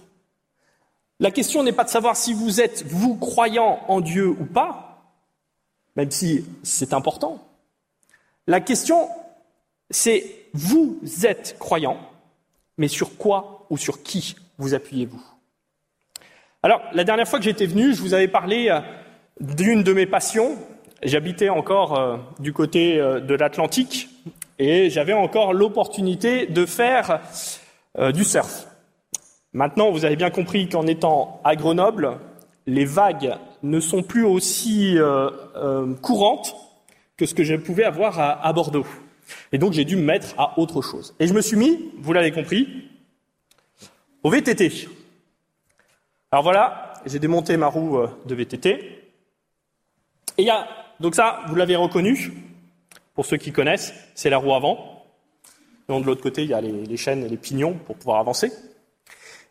La 1.21 1.31
question 1.33 1.63
n'est 1.63 1.73
pas 1.73 1.85
de 1.85 1.89
savoir 1.89 2.17
si 2.17 2.33
vous 2.33 2.61
êtes, 2.61 2.85
vous, 2.87 3.17
croyant 3.17 3.81
en 3.89 4.01
Dieu 4.01 4.29
ou 4.29 4.45
pas, 4.45 5.03
même 5.97 6.11
si 6.13 6.45
c'est 6.63 6.93
important. 6.93 7.45
La 8.47 8.61
question, 8.61 9.09
c'est 9.91 10.47
vous 10.55 11.01
êtes 11.25 11.57
croyant, 11.59 11.99
mais 12.77 12.89
sur 12.89 13.17
quoi 13.17 13.67
ou 13.69 13.77
sur 13.77 14.03
qui 14.03 14.37
vous 14.59 14.75
appuyez-vous? 14.75 15.23
Alors, 16.63 16.83
la 16.93 17.05
dernière 17.05 17.27
fois 17.27 17.41
que 17.41 17.45
j'étais 17.45 17.67
venu, 17.67 17.95
je 17.95 18.01
vous 18.01 18.15
avais 18.15 18.29
parlé 18.29 18.69
euh, 18.69 18.81
d'une 19.41 19.83
de 19.83 19.93
mes 19.93 20.07
passions. 20.07 20.57
J'habitais 21.03 21.49
encore 21.49 21.99
euh, 21.99 22.17
du 22.39 22.53
côté 22.53 22.99
euh, 22.99 23.21
de 23.21 23.35
l'Atlantique 23.35 24.09
et 24.61 24.91
j'avais 24.91 25.13
encore 25.13 25.53
l'opportunité 25.53 26.47
de 26.47 26.67
faire 26.67 27.21
du 28.13 28.25
surf. 28.25 28.68
Maintenant, 29.59 29.91
vous 29.91 30.05
avez 30.05 30.15
bien 30.15 30.31
compris 30.31 30.69
qu'en 30.69 30.87
étant 30.87 31.41
à 31.43 31.57
Grenoble, 31.57 32.21
les 32.69 32.85
vagues 32.85 33.35
ne 33.65 33.81
sont 33.81 34.05
plus 34.05 34.25
aussi 34.25 34.97
euh, 34.97 35.31
euh, 35.57 35.95
courantes 35.97 36.55
que 37.17 37.27
ce 37.27 37.35
que 37.35 37.43
je 37.43 37.57
pouvais 37.57 37.83
avoir 37.83 38.21
à, 38.21 38.53
Bordeaux. 38.53 38.87
Et 39.51 39.59
donc 39.59 39.73
j'ai 39.73 39.85
dû 39.85 39.97
me 39.97 40.03
mettre 40.03 40.39
à 40.39 40.61
autre 40.61 40.81
chose. 40.81 41.13
Et 41.19 41.27
je 41.27 41.35
me 41.35 41.41
suis 41.41 41.57
mis, 41.57 41.91
vous 41.99 42.13
l'avez 42.13 42.31
compris, 42.31 42.69
au 44.23 44.31
VTT. 44.31 44.89
Alors 46.31 46.45
voilà, 46.45 46.93
j'ai 47.05 47.19
démonté 47.19 47.57
ma 47.57 47.67
roue 47.67 47.99
euh, 47.99 48.07
de 48.27 48.37
VTT. 48.37 48.69
Et 48.69 49.11
il 50.39 50.45
y 50.45 50.51
a, 50.51 50.69
donc 51.01 51.17
ça, 51.17 51.41
vous 51.49 51.57
l'avez 51.57 51.75
reconnu, 51.75 52.33
pour 53.13 53.27
ceux 53.27 53.39
qui 53.39 53.51
connaissent, 53.51 53.93
c'est 54.15 54.31
la 54.31 54.39
roue 54.39 54.55
avant. 54.55 55.05
Donc 55.89 56.03
de 56.03 56.07
l'autre 56.07 56.23
côté, 56.23 56.45
il 56.45 56.51
y 56.51 56.55
a 56.55 56.61
les 56.61 56.97
chaînes 56.97 57.25
et 57.25 57.29
les 57.29 57.37
pignons 57.37 57.75
pour 57.75 57.97
pouvoir 57.97 58.21
avancer. 58.21 58.53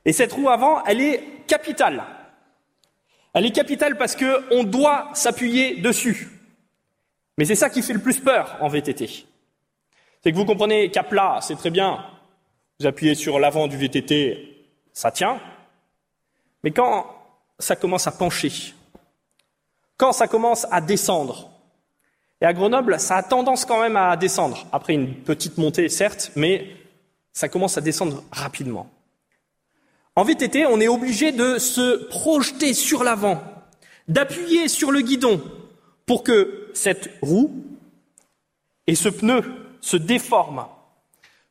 Et 0.07 0.13
cette 0.13 0.31
roue 0.31 0.49
avant, 0.49 0.81
elle 0.85 1.01
est 1.01 1.21
capitale. 1.47 2.01
Elle 3.33 3.45
est 3.45 3.51
capitale 3.51 3.97
parce 3.97 4.15
qu'on 4.15 4.63
doit 4.63 5.09
s'appuyer 5.13 5.81
dessus. 5.81 6.29
Mais 7.37 7.43
c'est 7.43 7.55
ça 7.55 7.69
qui 7.69 7.81
fait 7.81 7.91
le 7.91 7.99
plus 7.99 8.21
peur 8.21 8.57
en 8.61 8.69
VTT. 8.69 9.05
C'est 10.23 10.31
que 10.31 10.35
vous 10.37 10.45
comprenez 10.45 10.89
qu'à 10.89 11.03
plat, 11.03 11.39
c'est 11.41 11.57
très 11.57 11.71
bien. 11.71 12.05
Vous 12.79 12.87
appuyez 12.87 13.15
sur 13.15 13.37
l'avant 13.37 13.67
du 13.67 13.75
VTT, 13.75 14.69
ça 14.93 15.11
tient. 15.11 15.41
Mais 16.63 16.71
quand 16.71 17.05
ça 17.59 17.75
commence 17.75 18.07
à 18.07 18.11
pencher, 18.11 18.73
quand 19.97 20.13
ça 20.13 20.29
commence 20.29 20.65
à 20.71 20.79
descendre, 20.79 21.51
et 22.39 22.45
à 22.45 22.53
Grenoble, 22.53 22.97
ça 22.97 23.17
a 23.17 23.23
tendance 23.23 23.65
quand 23.65 23.81
même 23.81 23.97
à 23.97 24.15
descendre, 24.15 24.67
après 24.71 24.93
une 24.93 25.15
petite 25.15 25.57
montée 25.57 25.89
certes, 25.89 26.31
mais 26.37 26.65
ça 27.33 27.49
commence 27.49 27.77
à 27.77 27.81
descendre 27.81 28.23
rapidement. 28.31 28.89
En 30.17 30.23
VTT, 30.23 30.65
on 30.65 30.81
est 30.81 30.87
obligé 30.87 31.31
de 31.31 31.59
se 31.59 32.07
projeter 32.07 32.73
sur 32.73 33.03
l'avant, 33.03 33.39
d'appuyer 34.07 34.67
sur 34.67 34.91
le 34.91 35.01
guidon 35.01 35.39
pour 36.07 36.23
que 36.23 36.71
cette 36.73 37.11
roue 37.21 37.63
et 38.87 38.95
ce 38.95 39.09
pneu 39.09 39.43
se 39.79 39.95
déforment, 39.95 40.65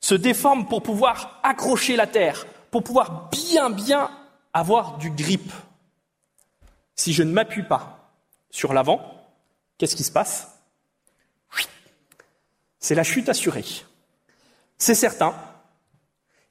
se 0.01 0.17
déforment 0.17 0.67
pour 0.67 0.83
pouvoir 0.83 1.39
accrocher 1.45 1.95
la 1.95 2.09
terre, 2.09 2.45
pour 2.73 2.83
pouvoir 2.83 3.31
bien 3.31 3.71
bien 3.71 4.11
avoir 4.53 4.99
du 4.99 5.13
grip. 5.13 5.53
Si 6.97 7.13
je 7.13 7.23
ne 7.23 7.31
m'appuie 7.31 7.63
pas 7.63 8.11
sur 8.51 8.73
l'avant, 8.73 9.01
qu'est-ce 9.79 9.95
qui 9.95 10.03
se 10.03 10.11
passe? 10.11 10.59
C'est 12.81 12.97
la 12.97 13.05
chute 13.05 13.29
assurée. 13.29 13.85
C'est 14.77 14.97
certain, 14.97 15.37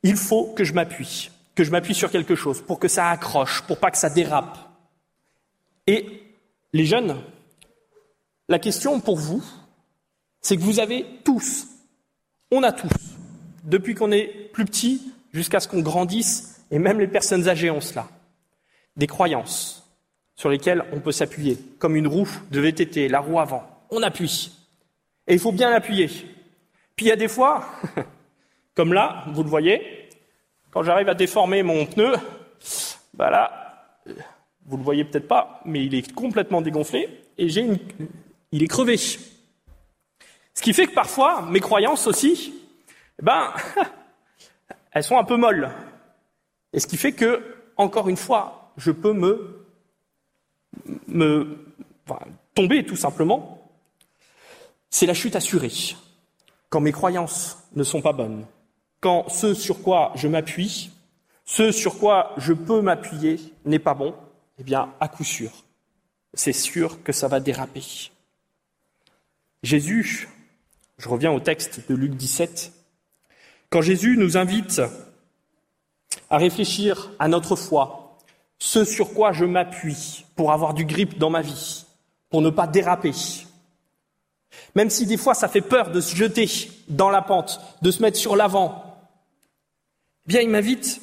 il 0.01 0.15
faut 0.15 0.53
que 0.53 0.63
je 0.63 0.71
m'appuie 0.71 1.29
que 1.55 1.63
je 1.63 1.71
m'appuie 1.71 1.95
sur 1.95 2.11
quelque 2.11 2.35
chose, 2.35 2.61
pour 2.61 2.79
que 2.79 2.87
ça 2.87 3.09
accroche, 3.09 3.61
pour 3.63 3.79
pas 3.79 3.89
que 3.89 3.97
ça 3.97 4.09
dérape. 4.09 4.57
Et 5.87 6.21
les 6.73 6.85
jeunes, 6.85 7.21
la 8.49 8.59
question 8.59 8.99
pour 8.99 9.17
vous, 9.17 9.43
c'est 10.41 10.57
que 10.57 10.61
vous 10.61 10.79
avez 10.79 11.05
tous, 11.23 11.67
on 12.51 12.61
a 12.63 12.71
tous, 12.71 12.91
depuis 13.63 13.95
qu'on 13.95 14.11
est 14.11 14.51
plus 14.51 14.65
petit 14.65 15.13
jusqu'à 15.33 15.59
ce 15.59 15.67
qu'on 15.67 15.81
grandisse, 15.81 16.61
et 16.71 16.79
même 16.79 16.99
les 16.99 17.07
personnes 17.07 17.47
âgées 17.47 17.71
ont 17.71 17.81
cela, 17.81 18.07
des 18.95 19.07
croyances 19.07 19.83
sur 20.35 20.49
lesquelles 20.49 20.83
on 20.91 20.99
peut 20.99 21.11
s'appuyer, 21.11 21.57
comme 21.79 21.95
une 21.95 22.07
roue 22.07 22.29
de 22.51 22.59
VTT, 22.59 23.07
la 23.07 23.19
roue 23.19 23.39
avant. 23.39 23.63
on 23.89 24.03
appuie. 24.03 24.51
Et 25.27 25.33
il 25.33 25.39
faut 25.39 25.51
bien 25.51 25.69
l'appuyer. 25.69 26.07
Puis 26.95 27.05
il 27.05 27.07
y 27.07 27.11
a 27.11 27.15
des 27.15 27.27
fois, 27.27 27.65
comme 28.75 28.93
là, 28.93 29.25
vous 29.33 29.43
le 29.43 29.49
voyez, 29.49 30.04
quand 30.75 30.83
j'arrive 30.83 31.07
à 31.07 31.13
déformer 31.13 31.63
mon 31.63 31.85
pneu, 31.85 32.15
bah 33.13 33.29
là, 33.29 33.97
vous 34.65 34.75
le 34.75 34.83
voyez 34.83 35.05
peut-être 35.05 35.29
pas, 35.29 35.61
mais 35.63 35.85
il 35.85 35.95
est 35.95 36.13
complètement 36.13 36.59
dégonflé 36.59 37.23
et 37.37 37.45
il 37.45 38.61
est 38.61 38.67
crevé. 38.67 38.97
Ce 38.97 40.61
qui 40.61 40.73
fait 40.73 40.87
que 40.87 40.93
parfois, 40.93 41.43
mes 41.43 41.61
croyances 41.61 42.07
aussi, 42.07 42.53
eh 43.21 43.23
ben, 43.23 43.53
elles 44.91 45.03
sont 45.05 45.17
un 45.17 45.23
peu 45.23 45.37
molles. 45.37 45.71
Et 46.73 46.81
ce 46.81 46.87
qui 46.87 46.97
fait 46.97 47.13
que, 47.13 47.41
encore 47.77 48.09
une 48.09 48.17
fois, 48.17 48.73
je 48.75 48.91
peux 48.91 49.13
me, 49.13 49.65
me 51.07 51.73
tomber 52.53 52.85
tout 52.85 52.97
simplement. 52.97 53.65
C'est 54.89 55.05
la 55.05 55.13
chute 55.13 55.37
assurée. 55.37 55.71
Quand 56.67 56.81
mes 56.81 56.91
croyances 56.91 57.59
ne 57.77 57.83
sont 57.85 58.01
pas 58.01 58.11
bonnes, 58.11 58.45
quand 59.05 59.29
ce 59.29 59.53
sur 59.53 59.83
quoi 59.83 60.13
je 60.15 60.27
m'appuie, 60.27 60.89
ce 61.45 61.71
sur 61.71 61.99
quoi 61.99 62.33
je 62.37 62.53
peux 62.53 62.81
m'appuyer 62.81 63.39
n'est 63.63 63.77
pas 63.77 63.93
bon, 63.93 64.15
eh 64.57 64.63
bien, 64.63 64.89
à 64.99 65.07
coup 65.07 65.23
sûr, 65.23 65.51
c'est 66.33 66.53
sûr 66.53 67.03
que 67.03 67.11
ça 67.11 67.27
va 67.27 67.39
déraper. 67.39 67.83
Jésus, 69.61 70.27
je 70.97 71.07
reviens 71.07 71.31
au 71.31 71.39
texte 71.39 71.87
de 71.87 71.93
Luc 71.93 72.15
17, 72.15 72.73
quand 73.69 73.83
Jésus 73.83 74.17
nous 74.17 74.37
invite 74.37 74.81
à 76.31 76.39
réfléchir 76.39 77.11
à 77.19 77.27
notre 77.27 77.55
foi, 77.55 78.17
ce 78.57 78.83
sur 78.83 79.13
quoi 79.13 79.33
je 79.33 79.45
m'appuie 79.45 80.25
pour 80.35 80.51
avoir 80.51 80.73
du 80.73 80.83
grip 80.83 81.19
dans 81.19 81.29
ma 81.29 81.43
vie, 81.43 81.85
pour 82.31 82.41
ne 82.41 82.49
pas 82.49 82.65
déraper. 82.65 83.13
Même 84.73 84.89
si 84.89 85.05
des 85.05 85.17
fois 85.17 85.35
ça 85.35 85.47
fait 85.47 85.61
peur 85.61 85.91
de 85.91 86.01
se 86.01 86.15
jeter 86.15 86.49
dans 86.89 87.11
la 87.11 87.21
pente, 87.21 87.61
de 87.83 87.91
se 87.91 88.01
mettre 88.01 88.17
sur 88.17 88.35
l'avant, 88.35 88.84
bien 90.25 90.41
il 90.41 90.49
m'invite 90.49 91.01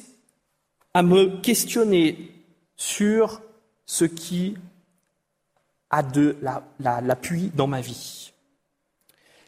à 0.93 1.01
me 1.03 1.41
questionner 1.41 2.31
sur 2.75 3.41
ce 3.85 4.05
qui 4.05 4.55
a 5.89 6.03
de 6.03 6.37
l'appui 6.79 7.51
dans 7.53 7.67
ma 7.67 7.81
vie. 7.81 8.31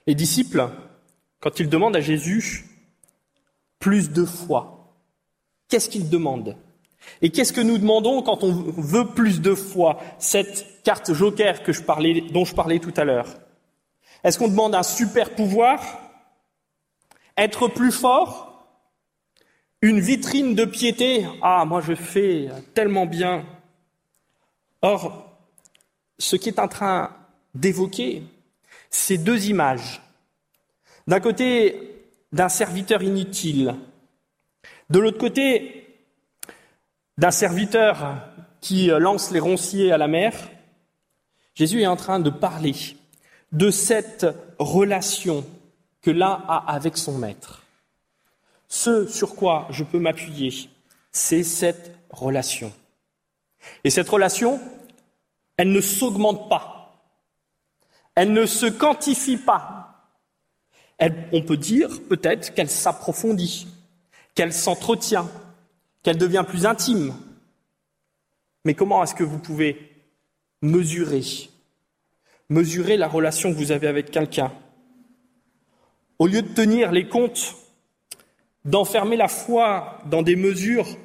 Les 0.08 0.16
disciples, 0.16 0.70
quand 1.40 1.60
ils 1.60 1.70
demandent 1.70 1.96
à 1.96 2.02
Jésus 2.02 2.66
plus 3.80 4.12
de 4.12 4.26
foi, 4.26 4.94
qu'est-ce 5.68 5.90
qu'ils 5.90 6.10
demandent? 6.10 6.56
Et 7.22 7.30
qu'est-ce 7.30 7.54
que 7.54 7.62
nous 7.62 7.78
demandons 7.78 8.22
quand 8.24 8.44
on 8.44 8.52
veut 8.52 9.08
plus 9.08 9.42
de 9.42 9.54
foi? 9.54 10.00
Cette 10.20 10.84
carte 10.84 11.14
joker 11.14 11.64
que 11.64 11.72
je 11.72 11.82
parlais, 11.84 12.22
dont 12.22 12.46
je 12.46 12.56
parlais 12.56 12.80
tout 12.80 12.94
à 12.98 13.04
l'heure. 13.04 13.28
Est-ce 14.24 14.40
qu'on 14.40 14.48
demande 14.48 14.74
un 14.74 14.84
super 14.84 15.36
pouvoir? 15.36 15.82
Être 17.38 17.68
plus 17.68 17.92
fort? 17.92 18.55
Une 19.82 20.00
vitrine 20.00 20.56
de 20.56 20.66
piété 20.66 21.28
Ah, 21.42 21.66
moi 21.66 21.82
je 21.82 21.94
fais 21.94 22.50
tellement 22.74 23.06
bien. 23.06 23.46
Or, 24.82 25.38
ce 26.18 26.36
qui 26.36 26.50
est 26.50 26.60
en 26.60 26.68
train 26.68 27.16
d'évoquer, 27.54 28.24
ces 28.90 29.18
deux 29.18 29.48
images. 29.48 30.02
D'un 31.08 31.20
côté, 31.20 32.06
d'un 32.32 32.50
serviteur 32.50 33.04
inutile. 33.04 33.76
De 34.90 35.00
l'autre 35.00 35.18
côté, 35.18 35.86
d'un 37.18 37.32
serviteur 37.32 38.18
qui 38.62 38.88
lance 38.88 39.32
les 39.32 39.40
ronciers 39.40 39.92
à 39.92 39.98
la 39.98 40.08
mer. 40.08 40.34
Jésus 41.54 41.82
est 41.82 41.88
en 41.88 41.96
train 41.96 42.20
de 42.20 42.30
parler 42.30 42.76
de 43.52 43.70
cette 43.72 44.26
relation 44.60 45.46
que 46.02 46.12
l'un 46.12 46.44
a 46.48 46.66
avec 46.68 46.98
son 46.98 47.18
maître. 47.18 47.65
Ce 48.68 49.08
sur 49.08 49.36
quoi 49.36 49.68
je 49.70 49.84
peux 49.84 50.00
m'appuyer, 50.00 50.70
c'est 51.12 51.44
cette 51.44 51.98
relation. 52.10 52.72
Et 53.84 53.90
cette 53.90 54.10
relation, 54.10 54.60
elle 55.58 55.72
ne 55.72 55.82
s'augmente 55.82 56.50
pas. 56.50 56.76
Elle 58.16 58.34
ne 58.34 58.46
se 58.46 58.66
quantifie 58.66 59.38
pas. 59.38 59.82
on 61.00 61.42
peut 61.42 61.58
dire 61.58 61.90
peut-être 62.08 62.54
qu'elle 62.54 62.70
s'approfondit, 62.70 63.68
qu'elle 64.34 64.54
s'entretient, 64.54 65.30
qu'elle 66.04 66.18
devient 66.18 66.46
plus 66.48 66.66
intime. 66.66 67.14
Mais 68.64 68.74
comment 68.74 69.04
est-ce 69.04 69.16
que 69.16 69.24
vous 69.24 69.40
pouvez 69.40 69.92
mesurer 70.62 71.24
Mesurer 72.50 72.96
la 72.96 73.08
relation 73.08 73.52
que 73.52 73.58
vous 73.58 73.72
avez 73.72 73.88
avec 73.88 74.12
quelqu'un? 74.12 74.54
Au 76.20 76.28
lieu 76.28 76.42
de 76.42 76.54
tenir 76.54 76.92
les 76.92 77.08
comptes, 77.08 77.56
d'enfermer 78.66 79.16
la 79.16 79.28
foi 79.28 80.00
dans 80.08 80.24
des 80.24 80.36
mesures 80.36 80.98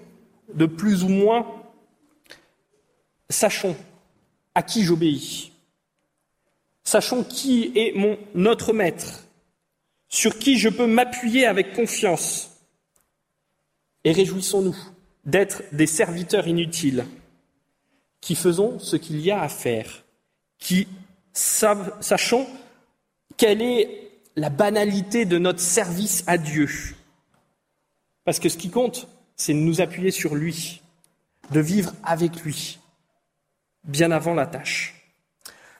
de 0.54 0.66
plus 0.66 1.04
ou 1.04 1.08
moins, 1.08 1.46
sachons 3.28 3.76
à 4.54 4.62
qui 4.62 4.82
j'obéis. 4.82 5.52
Sachons 6.82 7.22
qui 7.22 7.70
est 7.76 7.94
notre 8.34 8.72
maître, 8.72 9.26
sur 10.08 10.38
qui 10.38 10.58
je 10.58 10.68
peux 10.68 10.86
m'appuyer 10.86 11.46
avec 11.46 11.74
confiance. 11.74 12.50
Et 14.02 14.12
réjouissons-nous 14.12 14.76
d'être 15.24 15.62
des 15.72 15.86
serviteurs 15.86 16.48
inutiles, 16.48 17.04
qui 18.20 18.34
faisons 18.34 18.78
ce 18.78 18.96
qu'il 18.96 19.20
y 19.20 19.30
a 19.30 19.42
à 19.42 19.48
faire, 19.48 20.04
qui 20.58 20.88
sachons 21.32 22.46
quelle 23.36 23.62
est 23.62 24.10
la 24.36 24.50
banalité 24.50 25.26
de 25.26 25.38
notre 25.38 25.60
service 25.60 26.24
à 26.26 26.38
Dieu. 26.38 26.68
Parce 28.24 28.38
que 28.38 28.48
ce 28.48 28.56
qui 28.56 28.70
compte, 28.70 29.08
c'est 29.36 29.54
de 29.54 29.58
nous 29.58 29.80
appuyer 29.80 30.10
sur 30.10 30.34
lui, 30.34 30.82
de 31.50 31.60
vivre 31.60 31.92
avec 32.04 32.42
lui, 32.42 32.78
bien 33.84 34.10
avant 34.10 34.34
la 34.34 34.46
tâche. 34.46 34.94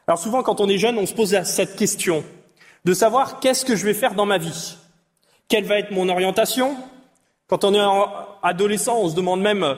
Alors 0.06 0.18
souvent, 0.18 0.42
quand 0.42 0.60
on 0.60 0.68
est 0.68 0.78
jeune, 0.78 0.98
on 0.98 1.06
se 1.06 1.14
pose 1.14 1.42
cette 1.44 1.76
question 1.76 2.24
de 2.84 2.94
savoir 2.94 3.40
qu'est-ce 3.40 3.64
que 3.64 3.76
je 3.76 3.84
vais 3.84 3.94
faire 3.94 4.14
dans 4.14 4.26
ma 4.26 4.38
vie. 4.38 4.76
Quelle 5.48 5.64
va 5.64 5.78
être 5.78 5.90
mon 5.90 6.08
orientation? 6.08 6.76
Quand 7.46 7.64
on 7.64 7.74
est 7.74 8.10
adolescent, 8.42 8.98
on 8.98 9.08
se 9.08 9.14
demande 9.14 9.42
même 9.42 9.76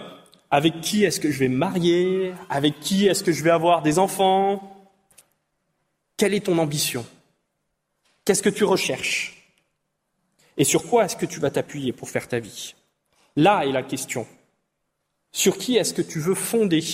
avec 0.50 0.80
qui 0.80 1.04
est-ce 1.04 1.18
que 1.18 1.30
je 1.30 1.38
vais 1.38 1.48
me 1.48 1.56
marier? 1.56 2.34
Avec 2.50 2.78
qui 2.80 3.06
est-ce 3.06 3.24
que 3.24 3.32
je 3.32 3.42
vais 3.42 3.50
avoir 3.50 3.82
des 3.82 3.98
enfants? 3.98 4.86
Quelle 6.16 6.34
est 6.34 6.46
ton 6.46 6.58
ambition? 6.58 7.04
Qu'est-ce 8.24 8.42
que 8.42 8.50
tu 8.50 8.64
recherches? 8.64 9.41
Et 10.56 10.64
sur 10.64 10.88
quoi 10.88 11.04
est-ce 11.04 11.16
que 11.16 11.26
tu 11.26 11.40
vas 11.40 11.50
t'appuyer 11.50 11.92
pour 11.92 12.10
faire 12.10 12.28
ta 12.28 12.38
vie? 12.38 12.74
Là 13.36 13.64
est 13.64 13.72
la 13.72 13.82
question. 13.82 14.26
Sur 15.32 15.56
qui 15.56 15.76
est-ce 15.76 15.94
que 15.94 16.02
tu 16.02 16.20
veux 16.20 16.34
fonder 16.34 16.84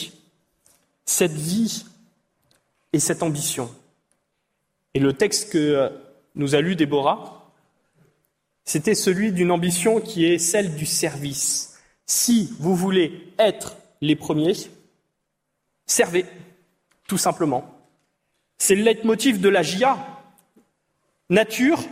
cette 1.05 1.33
vie 1.33 1.85
et 2.92 3.01
cette 3.01 3.23
ambition? 3.23 3.75
Et 4.94 5.01
le 5.01 5.12
texte 5.12 5.53
que 5.53 5.90
nous 6.35 6.55
a 6.55 6.61
lu 6.61 6.77
Déborah, 6.77 7.53
c'était 8.64 8.94
celui 8.94 9.33
d'une 9.33 9.51
ambition 9.51 10.01
qui 10.01 10.25
est 10.25 10.38
celle 10.38 10.77
du 10.77 10.87
service. 10.87 11.79
Si 12.07 12.55
vous 12.61 12.77
voulez 12.77 13.33
être 13.38 13.77
les 14.01 14.14
premiers, 14.14 14.55
servez, 15.87 16.27
tout 17.07 17.18
simplement. 17.18 17.75
C'est 18.59 18.75
le 18.75 18.83
leitmotiv 18.83 19.40
de 19.40 19.49
la 19.49 19.62
GIA. 19.62 19.99
Nature, 21.31 21.83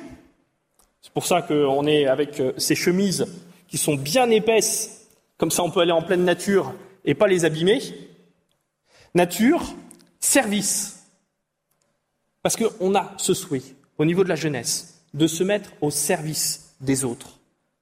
c'est 1.07 1.13
pour 1.13 1.25
ça 1.25 1.41
qu'on 1.41 1.87
est 1.87 2.07
avec 2.07 2.41
euh, 2.41 2.53
ces 2.57 2.75
chemises 2.75 3.27
qui 3.69 3.79
sont 3.79 3.95
bien 3.95 4.29
épaisses, 4.29 5.07
comme 5.39 5.53
ça 5.53 5.63
on 5.63 5.71
peut 5.71 5.79
aller 5.79 5.93
en 5.93 6.03
pleine 6.03 6.25
nature 6.25 6.75
et 7.05 7.15
pas 7.15 7.29
les 7.29 7.45
abîmer. 7.45 7.81
Nature, 9.15 9.63
service. 10.19 11.07
Parce 12.43 12.57
qu'on 12.57 12.97
a 12.97 13.15
ce 13.19 13.35
souhait, 13.35 13.63
au 13.99 14.05
niveau 14.05 14.25
de 14.25 14.29
la 14.29 14.35
jeunesse, 14.35 15.05
de 15.15 15.29
se 15.29 15.45
mettre 15.45 15.71
au 15.81 15.93
service 15.93 16.75
des 16.81 17.05
autres. 17.05 17.39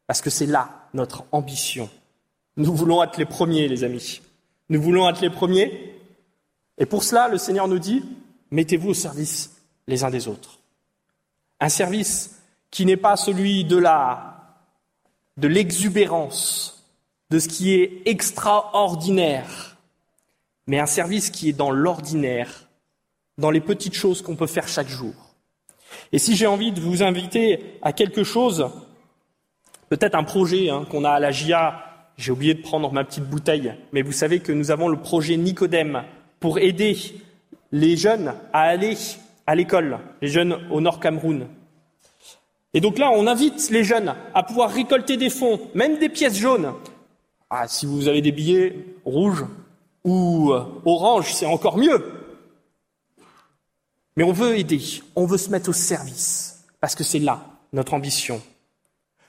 Parce 0.06 0.20
que 0.20 0.28
c'est 0.28 0.44
là 0.44 0.86
notre 0.92 1.24
ambition. 1.32 1.88
Nous 2.58 2.74
voulons 2.76 3.02
être 3.02 3.16
les 3.16 3.24
premiers, 3.24 3.68
les 3.68 3.84
amis. 3.84 4.20
Nous 4.68 4.82
voulons 4.82 5.08
être 5.08 5.22
les 5.22 5.30
premiers. 5.30 5.96
Et 6.76 6.84
pour 6.84 7.02
cela, 7.02 7.28
le 7.28 7.38
Seigneur 7.38 7.68
nous 7.68 7.78
dit, 7.78 8.02
mettez-vous 8.50 8.90
au 8.90 8.94
service 8.94 9.56
les 9.86 10.04
uns 10.04 10.10
des 10.10 10.28
autres. 10.28 10.58
Un 11.58 11.70
service 11.70 12.33
qui 12.74 12.84
n'est 12.86 12.96
pas 12.96 13.14
celui 13.14 13.62
de 13.64 13.76
la, 13.76 14.58
de 15.36 15.46
l'exubérance, 15.46 16.84
de 17.30 17.38
ce 17.38 17.46
qui 17.46 17.72
est 17.72 18.02
extraordinaire, 18.04 19.76
mais 20.66 20.80
un 20.80 20.86
service 20.86 21.30
qui 21.30 21.50
est 21.50 21.52
dans 21.52 21.70
l'ordinaire, 21.70 22.66
dans 23.38 23.52
les 23.52 23.60
petites 23.60 23.94
choses 23.94 24.22
qu'on 24.22 24.34
peut 24.34 24.48
faire 24.48 24.66
chaque 24.66 24.88
jour. 24.88 25.14
Et 26.10 26.18
si 26.18 26.34
j'ai 26.34 26.48
envie 26.48 26.72
de 26.72 26.80
vous 26.80 27.04
inviter 27.04 27.78
à 27.80 27.92
quelque 27.92 28.24
chose, 28.24 28.68
peut-être 29.88 30.16
un 30.16 30.24
projet 30.24 30.68
hein, 30.68 30.84
qu'on 30.90 31.04
a 31.04 31.10
à 31.10 31.20
la 31.20 31.30
GIA, 31.30 31.80
j'ai 32.16 32.32
oublié 32.32 32.54
de 32.54 32.62
prendre 32.62 32.90
ma 32.90 33.04
petite 33.04 33.22
bouteille, 33.30 33.72
mais 33.92 34.02
vous 34.02 34.10
savez 34.10 34.40
que 34.40 34.50
nous 34.50 34.72
avons 34.72 34.88
le 34.88 34.96
projet 34.96 35.36
Nicodème 35.36 36.02
pour 36.40 36.58
aider 36.58 36.98
les 37.70 37.96
jeunes 37.96 38.34
à 38.52 38.62
aller 38.62 38.96
à 39.46 39.54
l'école, 39.54 40.00
les 40.20 40.28
jeunes 40.28 40.58
au 40.72 40.80
Nord 40.80 40.98
Cameroun. 40.98 41.46
Et 42.74 42.80
donc 42.80 42.98
là, 42.98 43.10
on 43.12 43.28
invite 43.28 43.70
les 43.70 43.84
jeunes 43.84 44.14
à 44.34 44.42
pouvoir 44.42 44.70
récolter 44.70 45.16
des 45.16 45.30
fonds, 45.30 45.60
même 45.74 45.98
des 45.98 46.08
pièces 46.08 46.36
jaunes. 46.36 46.74
Ah, 47.48 47.68
si 47.68 47.86
vous 47.86 48.08
avez 48.08 48.20
des 48.20 48.32
billets 48.32 48.84
rouges 49.04 49.44
ou 50.02 50.52
euh, 50.52 50.64
orange, 50.84 51.32
c'est 51.32 51.46
encore 51.46 51.78
mieux. 51.78 52.04
Mais 54.16 54.24
on 54.24 54.32
veut 54.32 54.58
aider, 54.58 54.80
on 55.14 55.24
veut 55.24 55.38
se 55.38 55.50
mettre 55.50 55.70
au 55.70 55.72
service, 55.72 56.64
parce 56.80 56.94
que 56.94 57.04
c'est 57.04 57.20
là 57.20 57.46
notre 57.72 57.94
ambition. 57.94 58.42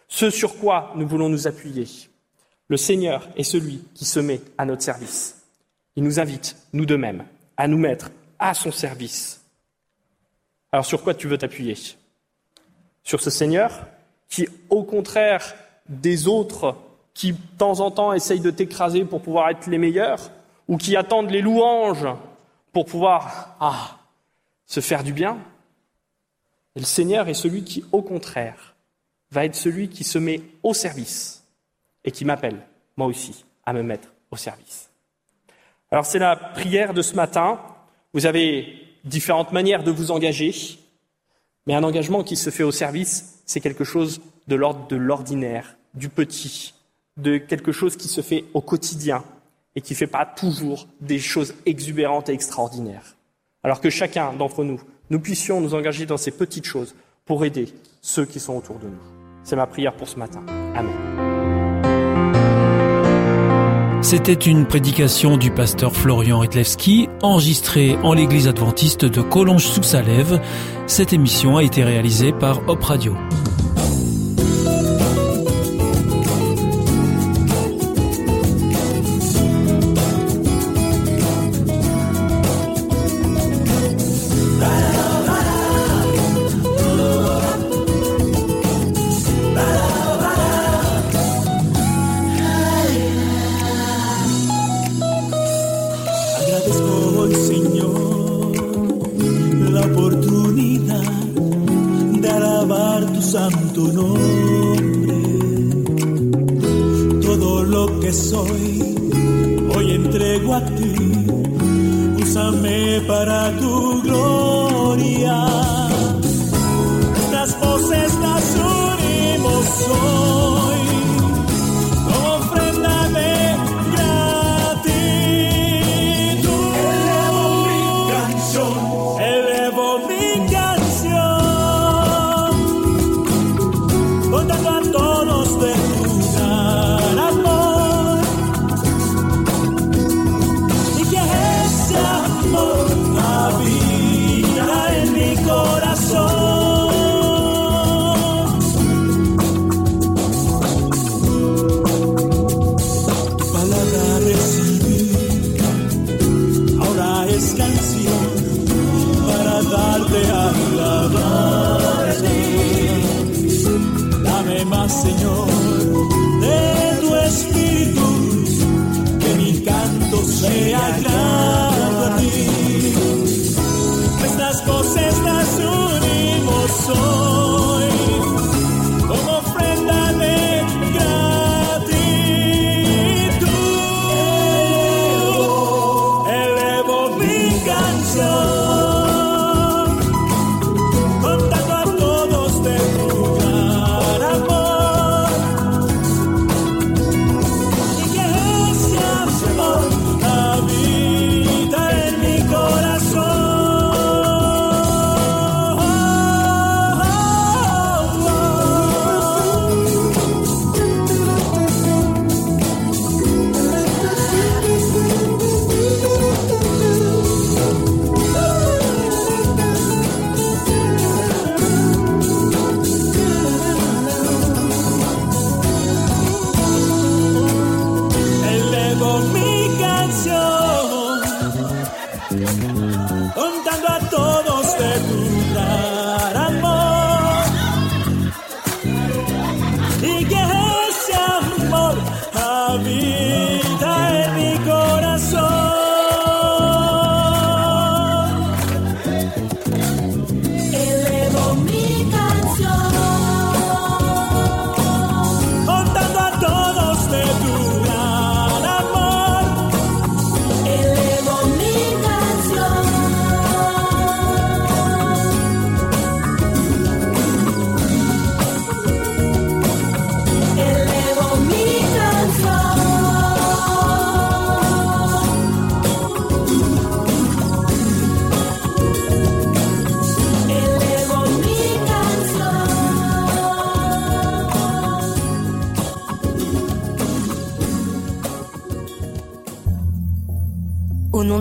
Ce 0.08 0.29
sur 0.29 0.58
quoi 0.58 0.91
nous 0.95 1.08
voulons 1.08 1.29
nous 1.29 1.47
appuyer. 1.47 1.88
Le 2.67 2.77
Seigneur 2.77 3.29
est 3.36 3.43
celui 3.43 3.84
qui 3.93 4.05
se 4.05 4.19
met 4.19 4.41
à 4.58 4.65
notre 4.65 4.81
service. 4.81 5.43
Il 5.95 6.03
nous 6.03 6.19
invite, 6.19 6.55
nous 6.73 6.86
de 6.86 6.95
même, 6.95 7.25
à 7.58 7.67
nous 7.67 7.77
mettre 7.77 8.10
à 8.39 8.53
son 8.53 8.71
service. 8.71 9.41
Alors 10.71 10.86
sur 10.86 11.03
quoi 11.03 11.13
tu 11.13 11.27
veux 11.27 11.38
t'appuyer? 11.38 11.75
Sur 13.06 13.22
ce 13.22 13.30
Seigneur 13.30 13.72
qui, 14.28 14.50
au 14.70 14.84
contraire 14.84 15.56
des 15.88 16.28
autres 16.28 16.76
qui, 17.13 17.32
de 17.32 17.38
temps 17.58 17.80
en 17.80 17.91
temps, 17.91 18.12
essayent 18.12 18.41
de 18.41 18.52
t'écraser 18.52 19.06
pour 19.06 19.22
pouvoir 19.22 19.50
être 19.50 19.68
les 19.68 19.78
meilleurs, 19.78 20.32
ou 20.68 20.78
qui 20.78 20.98
attendent 20.98 21.30
les 21.30 21.41
louanges 21.41 22.08
pour 22.74 22.86
pouvoir 22.86 23.56
ah, 23.62 24.00
se 24.65 24.82
faire 24.82 25.04
du 25.04 25.13
bien. 25.13 25.38
Le 26.76 26.84
Seigneur 26.84 27.30
est 27.30 27.36
celui 27.36 27.63
qui, 27.63 27.86
au 27.94 28.02
contraire, 28.02 28.76
va 29.32 29.46
être 29.46 29.56
celui 29.56 29.88
qui 29.88 30.04
se 30.04 30.18
met 30.18 30.41
au 30.63 30.74
service 30.74 31.46
et 32.04 32.12
qui 32.12 32.26
m'appelle, 32.26 32.60
moi 32.98 33.08
aussi, 33.08 33.46
à 33.65 33.72
me 33.72 33.84
mettre 33.84 34.10
au 34.32 34.36
service. 34.36 34.89
Alors 35.91 36.06
c'est 36.06 36.20
la 36.20 36.36
prière 36.36 36.94
de 36.94 37.02
ce 37.02 37.15
matin. 37.15 37.62
Vous 38.13 38.26
avez 38.26 38.65
différentes 39.06 39.52
manières 39.52 39.84
de 39.84 39.91
vous 39.91 40.12
engager, 40.12 40.54
mais 41.67 41.73
un 41.73 41.84
engagement 41.84 42.23
qui 42.23 42.36
se 42.36 42.49
fait 42.49 42.63
au 42.63 42.71
service, 42.71 43.41
c'est 43.45 43.60
quelque 43.60 43.84
chose 43.84 44.21
de 44.47 44.56
l'ordre 44.56 44.88
de 44.88 44.95
l'ordinaire, 44.95 45.78
du 45.93 46.10
petit, 46.10 46.73
de 47.17 47.38
quelque 47.38 47.71
chose 47.71 47.95
qui 47.95 48.08
se 48.08 48.21
fait 48.21 48.45
au 48.54 48.62
quotidien 48.62 49.23
et 49.75 49.82
qui 49.82 49.93
ne 49.93 49.97
fait 49.97 50.08
pas 50.08 50.25
toujours 50.25 50.88
des 51.01 51.19
choses 51.19 51.54
exubérantes 51.65 52.30
et 52.30 52.34
extraordinaires. 52.34 53.15
Alors 53.63 53.82
que 53.82 53.89
chacun 53.89 54.34
d'entre 54.34 54.63
nous, 54.63 54.82
nous 55.10 55.19
puissions 55.19 55.62
nous 55.62 55.73
engager 55.73 56.06
dans 56.06 56.17
ces 56.17 56.32
petites 56.32 56.65
choses 56.65 56.95
pour 57.25 57.45
aider 57.45 57.73
ceux 58.01 58.25
qui 58.25 58.39
sont 58.39 58.56
autour 58.56 58.78
de 58.80 58.88
nous. 58.88 59.01
C'est 59.43 59.56
ma 59.56 59.67
prière 59.67 59.95
pour 59.95 60.08
ce 60.08 60.17
matin. 60.17 60.43
Amen. 60.75 61.44
C'était 64.06 64.34
une 64.34 64.68
prédication 64.68 65.36
du 65.36 65.50
pasteur 65.50 65.96
Florian 65.96 66.38
Ritlewski, 66.38 67.10
enregistrée 67.24 67.98
en 68.04 68.13
l'église 68.13 68.48
adventiste 68.48 69.04
de 69.04 69.20
Collonges-sous-Salève. 69.20 70.39
Cette 70.86 71.12
émission 71.12 71.58
a 71.58 71.63
été 71.63 71.84
réalisée 71.84 72.32
par 72.32 72.62
Hop 72.70 72.84
Radio. 72.84 73.15